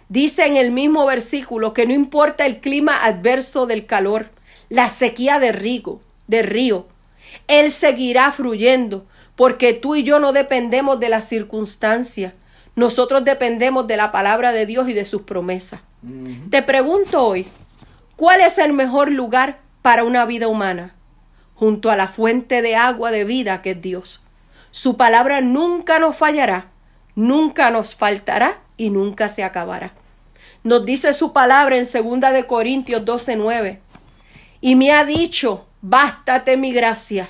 [0.10, 4.32] Dice en el mismo versículo que no importa el clima adverso del calor,
[4.70, 6.88] la sequía de río, de río,
[7.48, 9.06] Él seguirá fluyendo,
[9.36, 12.34] porque tú y yo no dependemos de las circunstancias,
[12.76, 15.82] nosotros dependemos de la palabra de Dios y de sus promesas.
[16.50, 17.46] Te pregunto hoy,
[18.16, 20.96] ¿cuál es el mejor lugar para una vida humana?
[21.64, 24.22] junto a la fuente de agua de vida que es Dios.
[24.72, 26.72] Su palabra nunca nos fallará,
[27.16, 29.94] nunca nos faltará y nunca se acabará.
[30.64, 33.80] Nos dice su palabra en 2 de Corintios 12:9.
[34.62, 37.30] Y me ha dicho, bástate mi gracia,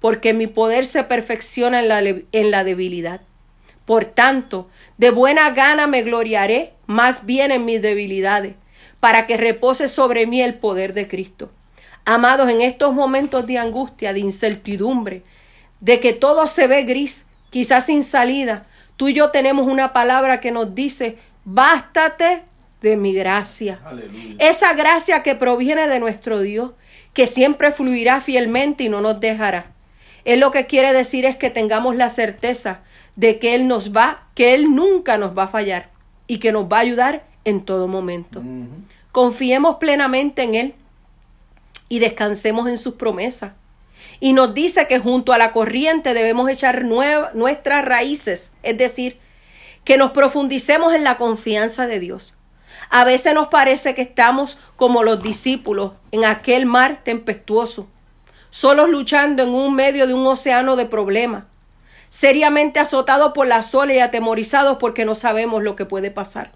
[0.00, 3.22] porque mi poder se perfecciona en la, en la debilidad.
[3.84, 8.54] Por tanto, de buena gana me gloriaré más bien en mis debilidades,
[9.00, 11.50] para que repose sobre mí el poder de Cristo.
[12.04, 15.22] Amados, en estos momentos de angustia, de incertidumbre,
[15.80, 20.40] de que todo se ve gris, quizás sin salida, tú y yo tenemos una palabra
[20.40, 22.42] que nos dice, bástate
[22.82, 23.80] de mi gracia.
[24.38, 26.72] Esa gracia que proviene de nuestro Dios,
[27.14, 29.66] que siempre fluirá fielmente y no nos dejará.
[30.24, 32.80] Él lo que quiere decir es que tengamos la certeza
[33.16, 35.90] de que Él nos va, que Él nunca nos va a fallar
[36.26, 38.42] y que nos va a ayudar en todo momento.
[39.12, 40.74] Confiemos plenamente en Él
[41.94, 43.52] y descansemos en sus promesas.
[44.18, 49.16] Y nos dice que junto a la corriente debemos echar nuestras raíces, es decir,
[49.84, 52.34] que nos profundicemos en la confianza de Dios.
[52.90, 57.86] A veces nos parece que estamos como los discípulos en aquel mar tempestuoso,
[58.50, 61.44] solos luchando en un medio de un océano de problemas,
[62.08, 66.50] seriamente azotados por la olas y atemorizados porque no sabemos lo que puede pasar.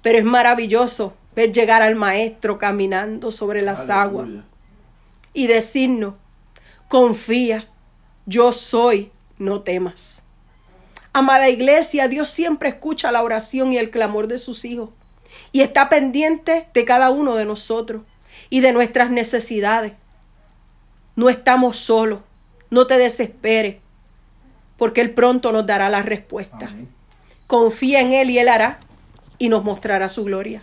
[0.00, 4.28] Pero es maravilloso ver llegar al Maestro caminando sobre las aguas
[5.32, 6.14] y decirnos,
[6.88, 7.68] confía,
[8.26, 10.22] yo soy, no temas.
[11.12, 14.90] Amada iglesia, Dios siempre escucha la oración y el clamor de sus hijos
[15.52, 18.02] y está pendiente de cada uno de nosotros
[18.50, 19.94] y de nuestras necesidades.
[21.16, 22.20] No estamos solos,
[22.70, 23.76] no te desesperes,
[24.78, 26.74] porque Él pronto nos dará la respuesta.
[27.46, 28.80] Confía en Él y Él hará
[29.38, 30.62] y nos mostrará su gloria.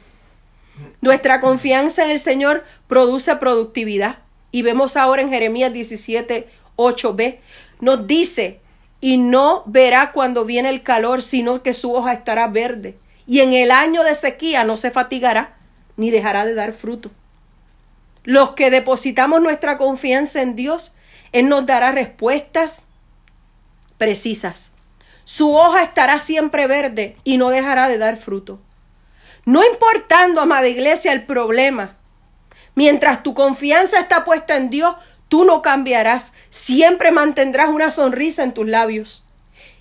[1.02, 4.20] Nuestra confianza en el Señor produce productividad.
[4.52, 7.38] Y vemos ahora en Jeremías 17, 8b,
[7.82, 8.60] nos dice,
[9.02, 12.98] y no verá cuando viene el calor, sino que su hoja estará verde
[13.30, 15.56] y en el año de sequía no se fatigará
[15.98, 17.12] ni dejará de dar fruto.
[18.24, 20.94] Los que depositamos nuestra confianza en Dios,
[21.32, 22.88] Él nos dará respuestas
[24.00, 24.72] precisas.
[25.26, 28.60] Su hoja estará siempre verde y no dejará de dar fruto.
[29.46, 31.98] No importando, amada iglesia, el problema,
[32.80, 34.96] mientras tu confianza está puesta en Dios,
[35.28, 39.26] tú no cambiarás, siempre mantendrás una sonrisa en tus labios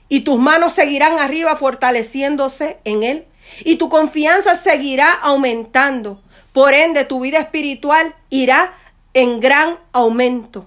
[0.09, 3.26] y tus manos seguirán arriba fortaleciéndose en Él
[3.62, 6.20] y tu confianza seguirá aumentando.
[6.53, 8.72] Por ende, tu vida espiritual irá
[9.14, 10.66] en gran aumento.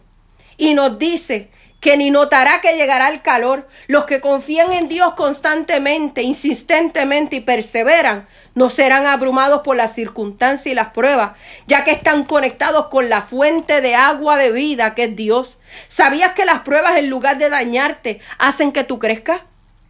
[0.55, 1.51] Y nos dice
[1.81, 3.67] que ni notará que llegará el calor.
[3.87, 10.67] Los que confían en Dios constantemente, insistentemente y perseveran, no serán abrumados por las circunstancias
[10.67, 11.31] y las pruebas,
[11.65, 15.59] ya que están conectados con la fuente de agua de vida que es Dios.
[15.87, 19.41] ¿Sabías que las pruebas en lugar de dañarte hacen que tú crezcas?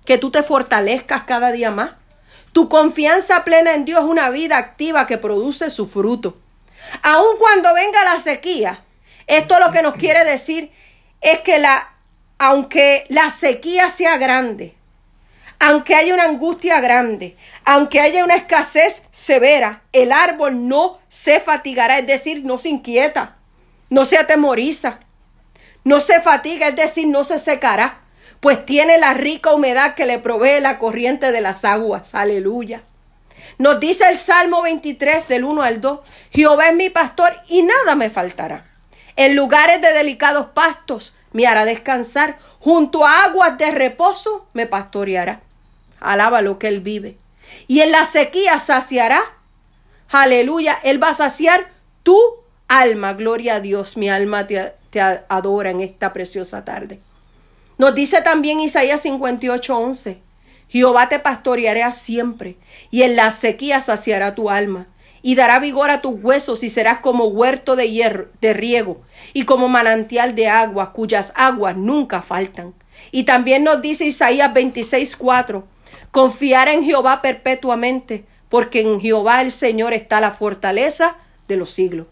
[0.05, 1.91] Que tú te fortalezcas cada día más.
[2.53, 6.37] Tu confianza plena en Dios es una vida activa que produce su fruto.
[7.03, 8.81] Aun cuando venga la sequía,
[9.27, 10.71] esto lo que nos quiere decir
[11.21, 11.93] es que la,
[12.37, 14.75] aunque la sequía sea grande,
[15.59, 21.99] aunque haya una angustia grande, aunque haya una escasez severa, el árbol no se fatigará,
[21.99, 23.37] es decir, no se inquieta,
[23.89, 24.99] no se atemoriza,
[25.83, 28.01] no se fatiga, es decir, no se secará
[28.41, 32.13] pues tiene la rica humedad que le provee la corriente de las aguas.
[32.15, 32.81] Aleluya.
[33.59, 35.99] Nos dice el Salmo 23 del 1 al 2,
[36.31, 38.70] Jehová es mi pastor y nada me faltará.
[39.15, 45.41] En lugares de delicados pastos me hará descansar, junto a aguas de reposo me pastoreará.
[45.99, 47.17] Alaba lo que él vive.
[47.67, 49.23] Y en la sequía saciará.
[50.09, 51.69] Aleluya, él va a saciar
[52.03, 52.19] tu
[52.67, 53.13] alma.
[53.13, 56.99] Gloria a Dios, mi alma te, te adora en esta preciosa tarde.
[57.77, 60.17] Nos dice también Isaías 58:11,
[60.69, 62.57] Jehová te pastoreará siempre,
[62.91, 64.85] y en la sequía saciará tu alma,
[65.21, 69.01] y dará vigor a tus huesos, y serás como huerto de, hierro, de riego,
[69.33, 72.73] y como manantial de agua, cuyas aguas nunca faltan.
[73.11, 75.63] Y también nos dice Isaías 26:4,
[76.11, 81.15] confiar en Jehová perpetuamente, porque en Jehová el Señor está la fortaleza
[81.47, 82.07] de los siglos.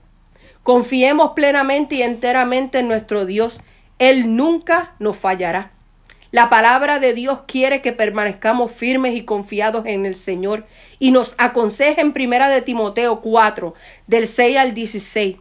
[0.64, 3.62] Confiemos plenamente y enteramente en nuestro Dios
[3.98, 5.72] él nunca nos fallará.
[6.32, 10.66] La palabra de Dios quiere que permanezcamos firmes y confiados en el Señor
[11.00, 13.74] y nos aconseja en primera de Timoteo 4,
[14.06, 15.38] del 6 al 16.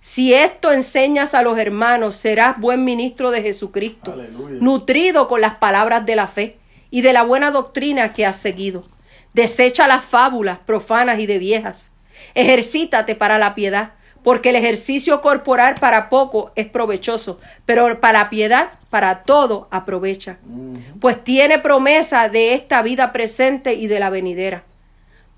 [0.00, 4.14] Si esto enseñas a los hermanos, serás buen ministro de Jesucristo,
[4.60, 6.58] nutrido con las palabras de la fe
[6.90, 8.84] y de la buena doctrina que has seguido.
[9.32, 11.92] Desecha las fábulas profanas y de viejas.
[12.34, 13.92] Ejercítate para la piedad
[14.22, 20.38] porque el ejercicio corporal para poco es provechoso, pero para la piedad, para todo aprovecha,
[21.00, 24.64] pues tiene promesa de esta vida presente y de la venidera.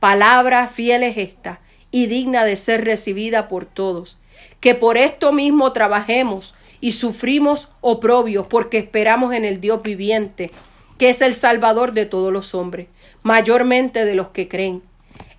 [0.00, 1.60] Palabra fiel es esta
[1.90, 4.18] y digna de ser recibida por todos,
[4.60, 10.50] que por esto mismo trabajemos y sufrimos oprobios porque esperamos en el Dios viviente,
[10.98, 12.88] que es el Salvador de todos los hombres,
[13.22, 14.82] mayormente de los que creen.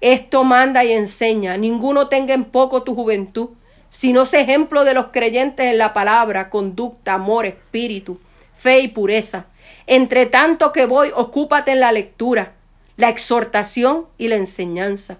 [0.02, 3.50] Esto manda y enseña, ninguno tenga en poco tu juventud,
[3.90, 8.20] sino sé ejemplo de los creyentes en la palabra, conducta, amor, espíritu,
[8.56, 9.46] fe y pureza.
[9.88, 12.54] Entre tanto que voy, ocúpate en la lectura,
[12.98, 15.18] la exhortación y la enseñanza.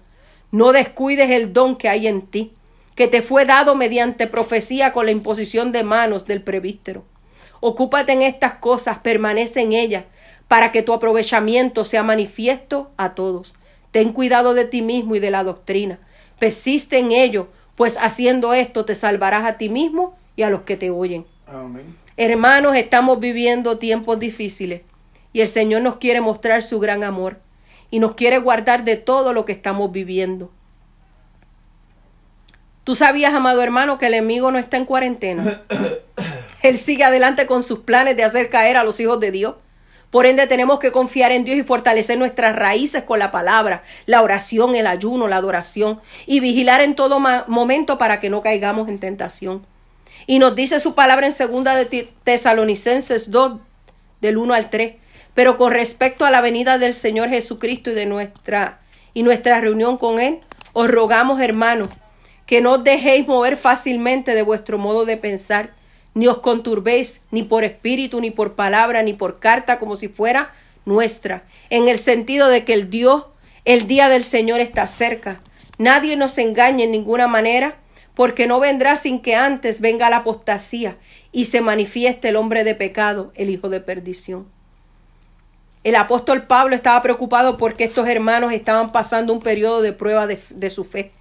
[0.50, 2.52] No descuides el don que hay en ti,
[2.94, 7.04] que te fue dado mediante profecía con la imposición de manos del prevístero.
[7.60, 10.04] Ocúpate en estas cosas, permanece en ellas,
[10.48, 13.54] para que tu aprovechamiento sea manifiesto a todos.
[13.96, 15.98] Ten cuidado de ti mismo y de la doctrina.
[16.38, 20.76] Persiste en ello, pues haciendo esto te salvarás a ti mismo y a los que
[20.76, 21.24] te oyen.
[21.46, 21.96] Amén.
[22.18, 24.82] Hermanos, estamos viviendo tiempos difíciles
[25.32, 27.40] y el Señor nos quiere mostrar su gran amor
[27.90, 30.50] y nos quiere guardar de todo lo que estamos viviendo.
[32.84, 35.62] Tú sabías, amado hermano, que el enemigo no está en cuarentena.
[36.62, 39.54] Él sigue adelante con sus planes de hacer caer a los hijos de Dios.
[40.10, 44.22] Por ende, tenemos que confiar en Dios y fortalecer nuestras raíces con la palabra, la
[44.22, 48.98] oración, el ayuno, la adoración y vigilar en todo momento para que no caigamos en
[48.98, 49.66] tentación.
[50.26, 53.60] Y nos dice su palabra en segunda de Tesalonicenses 2,
[54.20, 54.94] del 1 al 3.
[55.34, 58.80] Pero con respecto a la venida del Señor Jesucristo y de nuestra
[59.12, 60.40] y nuestra reunión con Él,
[60.74, 61.88] os rogamos, hermanos,
[62.44, 65.70] que no os dejéis mover fácilmente de vuestro modo de pensar,
[66.16, 70.50] ni os conturbéis, ni por espíritu, ni por palabra, ni por carta, como si fuera
[70.86, 73.26] nuestra, en el sentido de que el Dios,
[73.66, 75.42] el día del Señor está cerca.
[75.76, 77.76] Nadie nos engañe en ninguna manera,
[78.14, 80.96] porque no vendrá sin que antes venga la apostasía
[81.32, 84.46] y se manifieste el hombre de pecado, el hijo de perdición.
[85.84, 90.40] El apóstol Pablo estaba preocupado porque estos hermanos estaban pasando un periodo de prueba de,
[90.48, 91.12] de su fe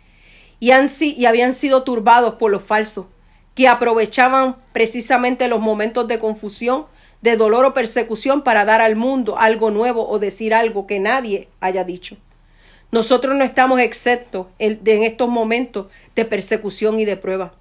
[0.61, 3.07] y, han, y habían sido turbados por los falsos,
[3.55, 6.85] que aprovechaban precisamente los momentos de confusión,
[7.21, 11.47] de dolor o persecución para dar al mundo algo nuevo o decir algo que nadie
[11.61, 12.17] haya dicho.
[12.91, 17.55] Nosotros no estamos exceptos en, en estos momentos de persecución y de prueba.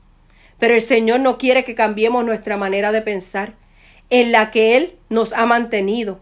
[0.59, 3.55] Pero el Señor no quiere que cambiemos nuestra manera de pensar,
[4.11, 6.21] en la que Él nos ha mantenido,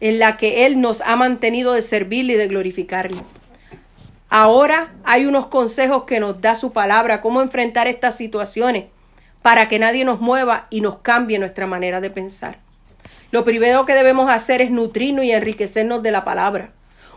[0.00, 3.18] en la que Él nos ha mantenido de servirle y de glorificarle.
[4.30, 8.84] Ahora hay unos consejos que nos da su palabra, cómo enfrentar estas situaciones
[9.42, 12.58] para que nadie nos mueva y nos cambie nuestra manera de pensar.
[13.32, 16.70] Lo primero que debemos hacer es nutrirnos y enriquecernos de la palabra.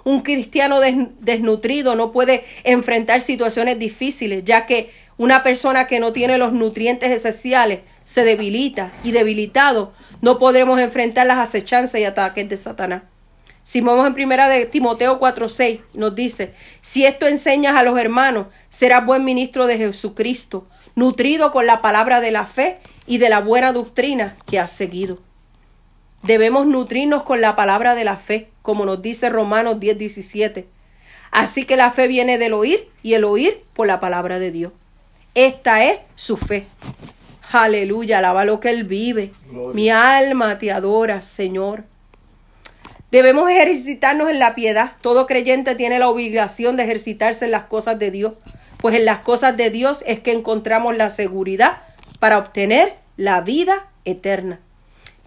[0.03, 6.39] Un cristiano desnutrido no puede enfrentar situaciones difíciles, ya que una persona que no tiene
[6.39, 12.57] los nutrientes esenciales se debilita y debilitado no podremos enfrentar las acechanzas y ataques de
[12.57, 13.03] Satanás.
[13.63, 18.47] Si vamos en primera de Timoteo 4:6, nos dice, si esto enseñas a los hermanos,
[18.69, 23.39] serás buen ministro de Jesucristo, nutrido con la palabra de la fe y de la
[23.39, 25.19] buena doctrina que has seguido.
[26.23, 30.65] Debemos nutrirnos con la palabra de la fe, como nos dice Romanos 10:17.
[31.31, 34.73] Así que la fe viene del oír y el oír por la palabra de Dios.
[35.35, 36.67] Esta es su fe.
[37.51, 39.31] Aleluya, alaba lo que Él vive.
[39.73, 41.85] Mi alma te adora, Señor.
[43.13, 44.93] Debemos ejercitarnos en la piedad.
[45.01, 48.33] Todo creyente tiene la obligación de ejercitarse en las cosas de Dios,
[48.79, 51.77] pues en las cosas de Dios es que encontramos la seguridad
[52.17, 54.61] para obtener la vida eterna.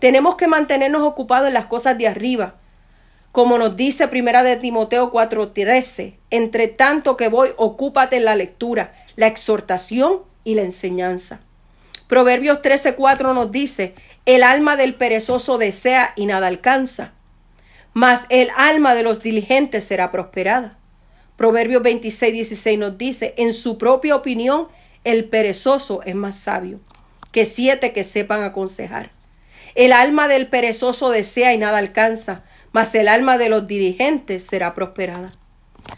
[0.01, 2.57] Tenemos que mantenernos ocupados en las cosas de arriba,
[3.31, 8.95] como nos dice Primera de Timoteo 4:13, entre tanto que voy, ocúpate en la lectura,
[9.15, 11.39] la exhortación y la enseñanza.
[12.09, 17.13] Proverbios 13:4 nos dice, el alma del perezoso desea y nada alcanza,
[17.97, 20.77] mas el alma de los diligentes será prosperada.
[21.39, 24.69] Proverbios 26, 16 nos dice, en su propia opinión,
[25.05, 26.79] el perezoso es más sabio
[27.33, 29.13] que siete que sepan aconsejar.
[29.75, 34.75] El alma del perezoso desea y nada alcanza, mas el alma de los dirigentes será
[34.75, 35.33] prosperada.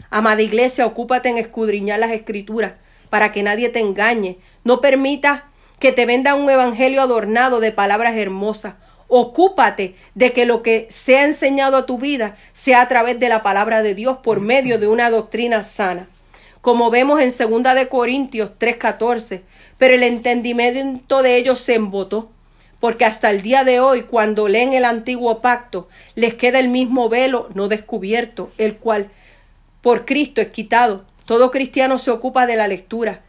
[0.08, 2.74] Amada iglesia, ocúpate en escudriñar las escrituras
[3.10, 4.38] para que nadie te engañe.
[4.62, 8.74] No permita que te venda un evangelio adornado de palabras hermosas
[9.08, 13.30] Ocúpate de que lo que se ha enseñado a tu vida sea a través de
[13.30, 16.08] la palabra de Dios por medio de una doctrina sana.
[16.60, 19.42] Como vemos en 2 de Corintios 3:14,
[19.78, 22.28] pero el entendimiento de ellos se embotó,
[22.80, 27.08] porque hasta el día de hoy cuando leen el antiguo pacto les queda el mismo
[27.08, 29.08] velo no descubierto, el cual
[29.80, 31.04] por Cristo es quitado.
[31.24, 33.22] Todo cristiano se ocupa de la lectura,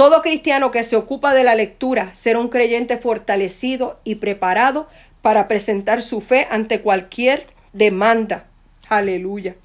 [0.00, 4.88] Todo cristiano que se ocupa de la lectura será un creyente fortalecido y preparado
[5.20, 8.46] para presentar su fe ante cualquier demanda.
[8.88, 9.56] Aleluya.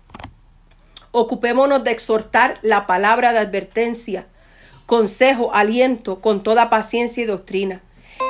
[1.12, 4.26] Ocupémonos de exhortar la palabra de advertencia,
[4.86, 7.82] consejo, aliento, con toda paciencia y doctrina.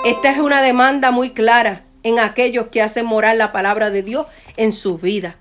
[0.06, 4.28] Esta es una demanda muy clara en aquellos que hacen morar la palabra de Dios
[4.58, 5.34] en sus vidas.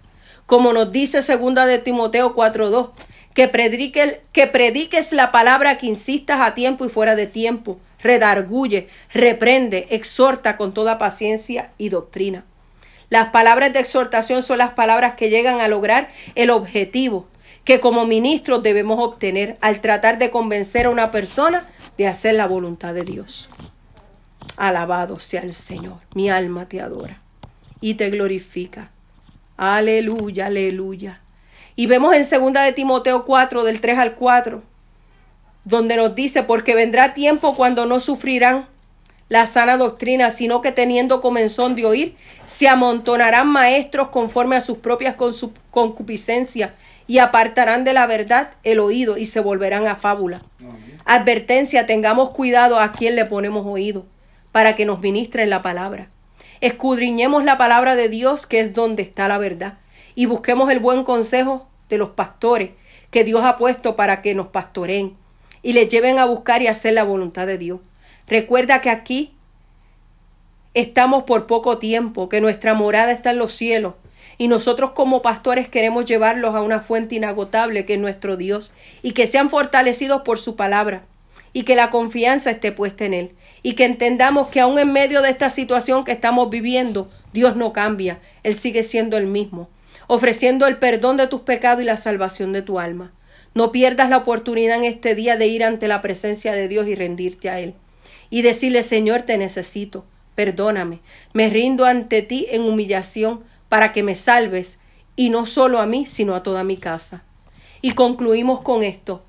[0.46, 2.88] Como nos dice segunda de Timoteo 4:2,
[3.34, 9.86] que, que prediques la palabra, que insistas a tiempo y fuera de tiempo, redarguye, reprende,
[9.90, 12.44] exhorta con toda paciencia y doctrina.
[13.10, 17.28] Las palabras de exhortación son las palabras que llegan a lograr el objetivo
[17.64, 21.66] que como ministros debemos obtener al tratar de convencer a una persona
[21.96, 23.48] de hacer la voluntad de Dios.
[24.56, 25.98] Alabado sea el Señor.
[26.14, 27.20] Mi alma te adora
[27.80, 28.90] y te glorifica.
[29.56, 31.20] Aleluya, aleluya.
[31.76, 34.62] Y vemos en segunda de Timoteo 4 del 3 al 4
[35.64, 38.66] donde nos dice, porque vendrá tiempo cuando no sufrirán
[39.28, 42.16] la sana doctrina, sino que teniendo comenzón de oír,
[42.46, 45.16] se amontonarán maestros conforme a sus propias
[45.70, 46.72] concupiscencias
[47.06, 50.42] y apartarán de la verdad el oído y se volverán a fábula.
[51.06, 54.04] Advertencia, tengamos cuidado a quien le ponemos oído
[54.52, 56.08] para que nos ministren la palabra.
[56.60, 59.78] Escudriñemos la palabra de Dios, que es donde está la verdad,
[60.14, 62.70] y busquemos el buen consejo de los pastores
[63.10, 65.16] que Dios ha puesto para que nos pastoreen
[65.62, 67.80] y le lleven a buscar y hacer la voluntad de Dios.
[68.26, 69.34] Recuerda que aquí
[70.74, 73.94] estamos por poco tiempo, que nuestra morada está en los cielos
[74.38, 79.12] y nosotros como pastores queremos llevarlos a una fuente inagotable que es nuestro Dios y
[79.12, 81.04] que sean fortalecidos por su palabra
[81.52, 83.30] y que la confianza esté puesta en Él
[83.62, 87.72] y que entendamos que aún en medio de esta situación que estamos viviendo, Dios no
[87.72, 89.68] cambia, Él sigue siendo el mismo,
[90.06, 93.12] ofreciendo el perdón de tus pecados y la salvación de tu alma.
[93.54, 96.94] No pierdas la oportunidad en este día de ir ante la presencia de Dios y
[96.94, 97.74] rendirte a Él
[98.30, 101.00] y decirle, Señor, te necesito, perdóname,
[101.32, 104.78] me rindo ante ti en humillación para que me salves,
[105.16, 107.22] y no solo a mí, sino a toda mi casa.
[107.80, 109.22] Y concluimos con esto.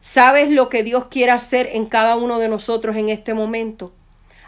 [0.00, 3.92] ¿Sabes lo que Dios quiere hacer en cada uno de nosotros en este momento?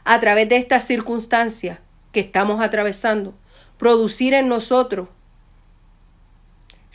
[0.05, 1.81] A través de estas circunstancias
[2.13, 3.35] que estamos atravesando,
[3.79, 5.09] producir en nosotros,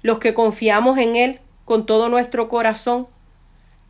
[0.02, 3.08] los que confiamos en Él con todo nuestro corazón,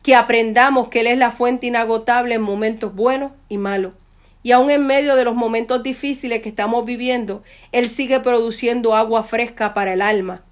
[0.02, 3.92] que aprendamos que Él es la fuente inagotable en momentos buenos y malos.
[4.42, 7.42] Y aun en medio de los momentos difíciles que estamos viviendo,
[7.72, 10.42] Él sigue produciendo agua fresca para el alma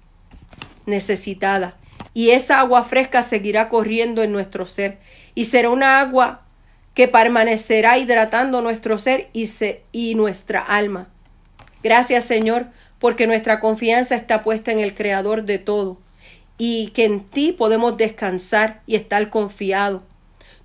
[0.85, 1.75] necesitada.
[2.13, 4.97] Y esa agua fresca seguirá corriendo en nuestro ser.
[5.35, 6.41] Y será una agua
[6.93, 9.49] que permanecerá hidratando nuestro ser y,
[9.91, 11.07] y nuestra alma.
[11.81, 12.67] Gracias Señor,
[12.99, 15.97] porque nuestra confianza está puesta en el Creador de todo
[16.57, 20.03] y que en ti podemos descansar y estar confiados.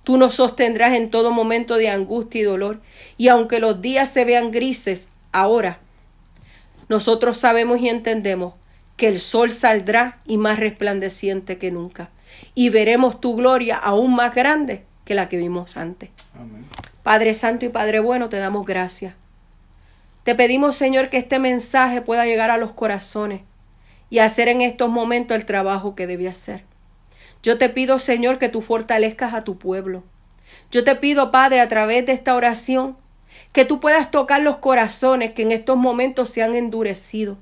[0.03, 2.81] Tú nos sostendrás en todo momento de angustia y dolor,
[3.17, 5.79] y aunque los días se vean grises ahora,
[6.89, 8.53] nosotros sabemos y entendemos
[8.97, 12.09] que el sol saldrá y más resplandeciente que nunca,
[12.53, 16.09] y veremos tu gloria aún más grande que la que vimos antes.
[17.01, 19.13] Padre Santo y Padre Bueno, te damos gracias.
[20.25, 23.41] Te pedimos, Señor, que este mensaje pueda llegar a los corazones
[24.09, 26.63] y hacer en estos momentos el trabajo que debe hacer.
[27.43, 30.03] Yo te pido, Señor, que tú fortalezcas a tu pueblo.
[30.71, 32.97] Yo te pido, Padre, a través de esta oración,
[33.53, 37.37] que tú puedas tocar los corazones que en estos momentos se han endurecido.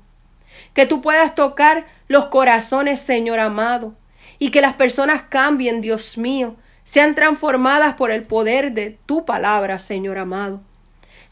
[0.74, 3.94] Que tú puedas tocar los corazones, Señor amado,
[4.38, 9.78] y que las personas cambien, Dios mío, sean transformadas por el poder de tu palabra,
[9.78, 10.60] Señor amado.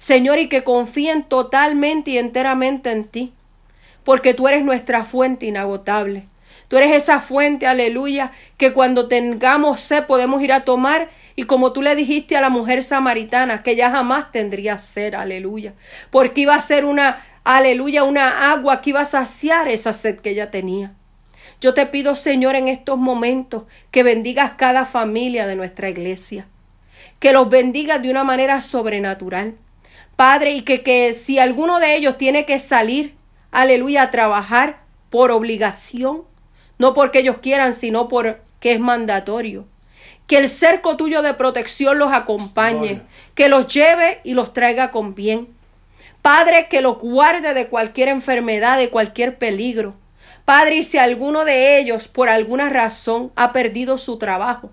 [0.03, 3.33] Señor, y que confíen totalmente y enteramente en ti
[4.03, 6.27] porque tú eres nuestra fuente inagotable.
[6.67, 11.73] Tú eres esa fuente, aleluya, que cuando tengamos sed podemos ir a tomar y como
[11.73, 15.75] tú le dijiste a la mujer samaritana, que ya jamás tendría sed, aleluya,
[16.11, 20.31] porque iba a ser una, aleluya, una agua que iba a saciar esa sed que
[20.31, 20.95] ella tenía.
[21.61, 26.49] Yo te pido, Señor, en estos momentos que bendigas cada familia de nuestra iglesia,
[27.21, 29.55] que los bendigas de una manera sobrenatural.
[30.23, 33.17] Padre, y que, que si alguno de ellos tiene que salir,
[33.51, 36.23] aleluya, a trabajar por obligación,
[36.79, 39.67] no porque ellos quieran, sino porque es mandatorio.
[40.29, 43.03] Que el cerco tuyo de protección los acompañe,
[43.35, 45.49] que los lleve y los traiga con bien.
[46.23, 49.97] Padre, que los guarde de cualquier enfermedad, de cualquier peligro.
[50.45, 54.71] Padre, y si alguno de ellos por alguna razón ha perdido su trabajo,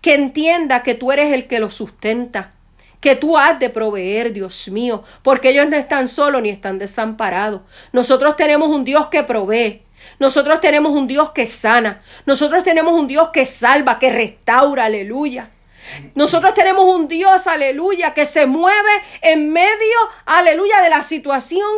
[0.00, 2.54] que entienda que tú eres el que lo sustenta,
[3.02, 7.62] que tú has de proveer, Dios mío, porque ellos no están solos ni están desamparados.
[7.92, 9.82] Nosotros tenemos un Dios que provee.
[10.20, 12.00] Nosotros tenemos un Dios que sana.
[12.26, 15.50] Nosotros tenemos un Dios que salva, que restaura, aleluya.
[16.14, 21.68] Nosotros tenemos un Dios, aleluya, que se mueve en medio, aleluya, de la situación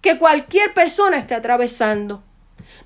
[0.00, 2.22] que cualquier persona esté atravesando.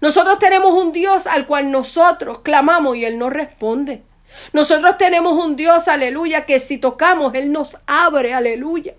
[0.01, 4.03] Nosotros tenemos un Dios al cual nosotros clamamos y Él nos responde.
[4.53, 8.95] Nosotros tenemos un Dios, aleluya, que si tocamos, Él nos abre, aleluya.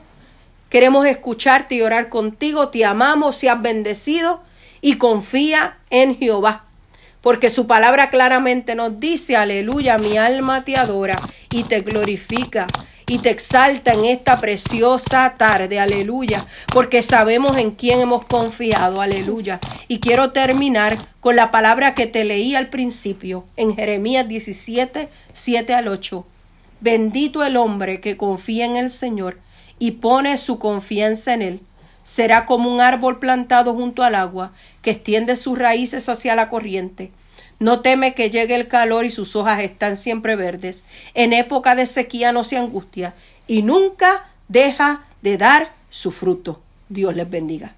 [0.70, 2.70] Queremos escucharte y orar contigo.
[2.70, 4.42] Te amamos, seas bendecido
[4.80, 6.64] y confía en Jehová.
[7.20, 11.18] Porque su palabra claramente nos dice, aleluya, mi alma te adora
[11.52, 12.68] y te glorifica
[13.12, 19.60] y te exalta en esta preciosa tarde, aleluya, porque sabemos en quién hemos confiado, aleluya.
[19.90, 25.74] Y quiero terminar con la palabra que te leí al principio, en Jeremías 17, 7
[25.74, 26.26] al 8.
[26.80, 29.40] Bendito el hombre que confía en el Señor
[29.78, 31.60] y pone su confianza en Él.
[32.04, 37.12] Será como un árbol plantado junto al agua, que extiende sus raíces hacia la corriente
[37.62, 40.84] no teme que llegue el calor y sus hojas están siempre verdes.
[41.14, 43.14] En época de sequía no se angustia
[43.46, 46.60] y nunca deja de dar su fruto.
[46.90, 47.76] Dios les bendiga.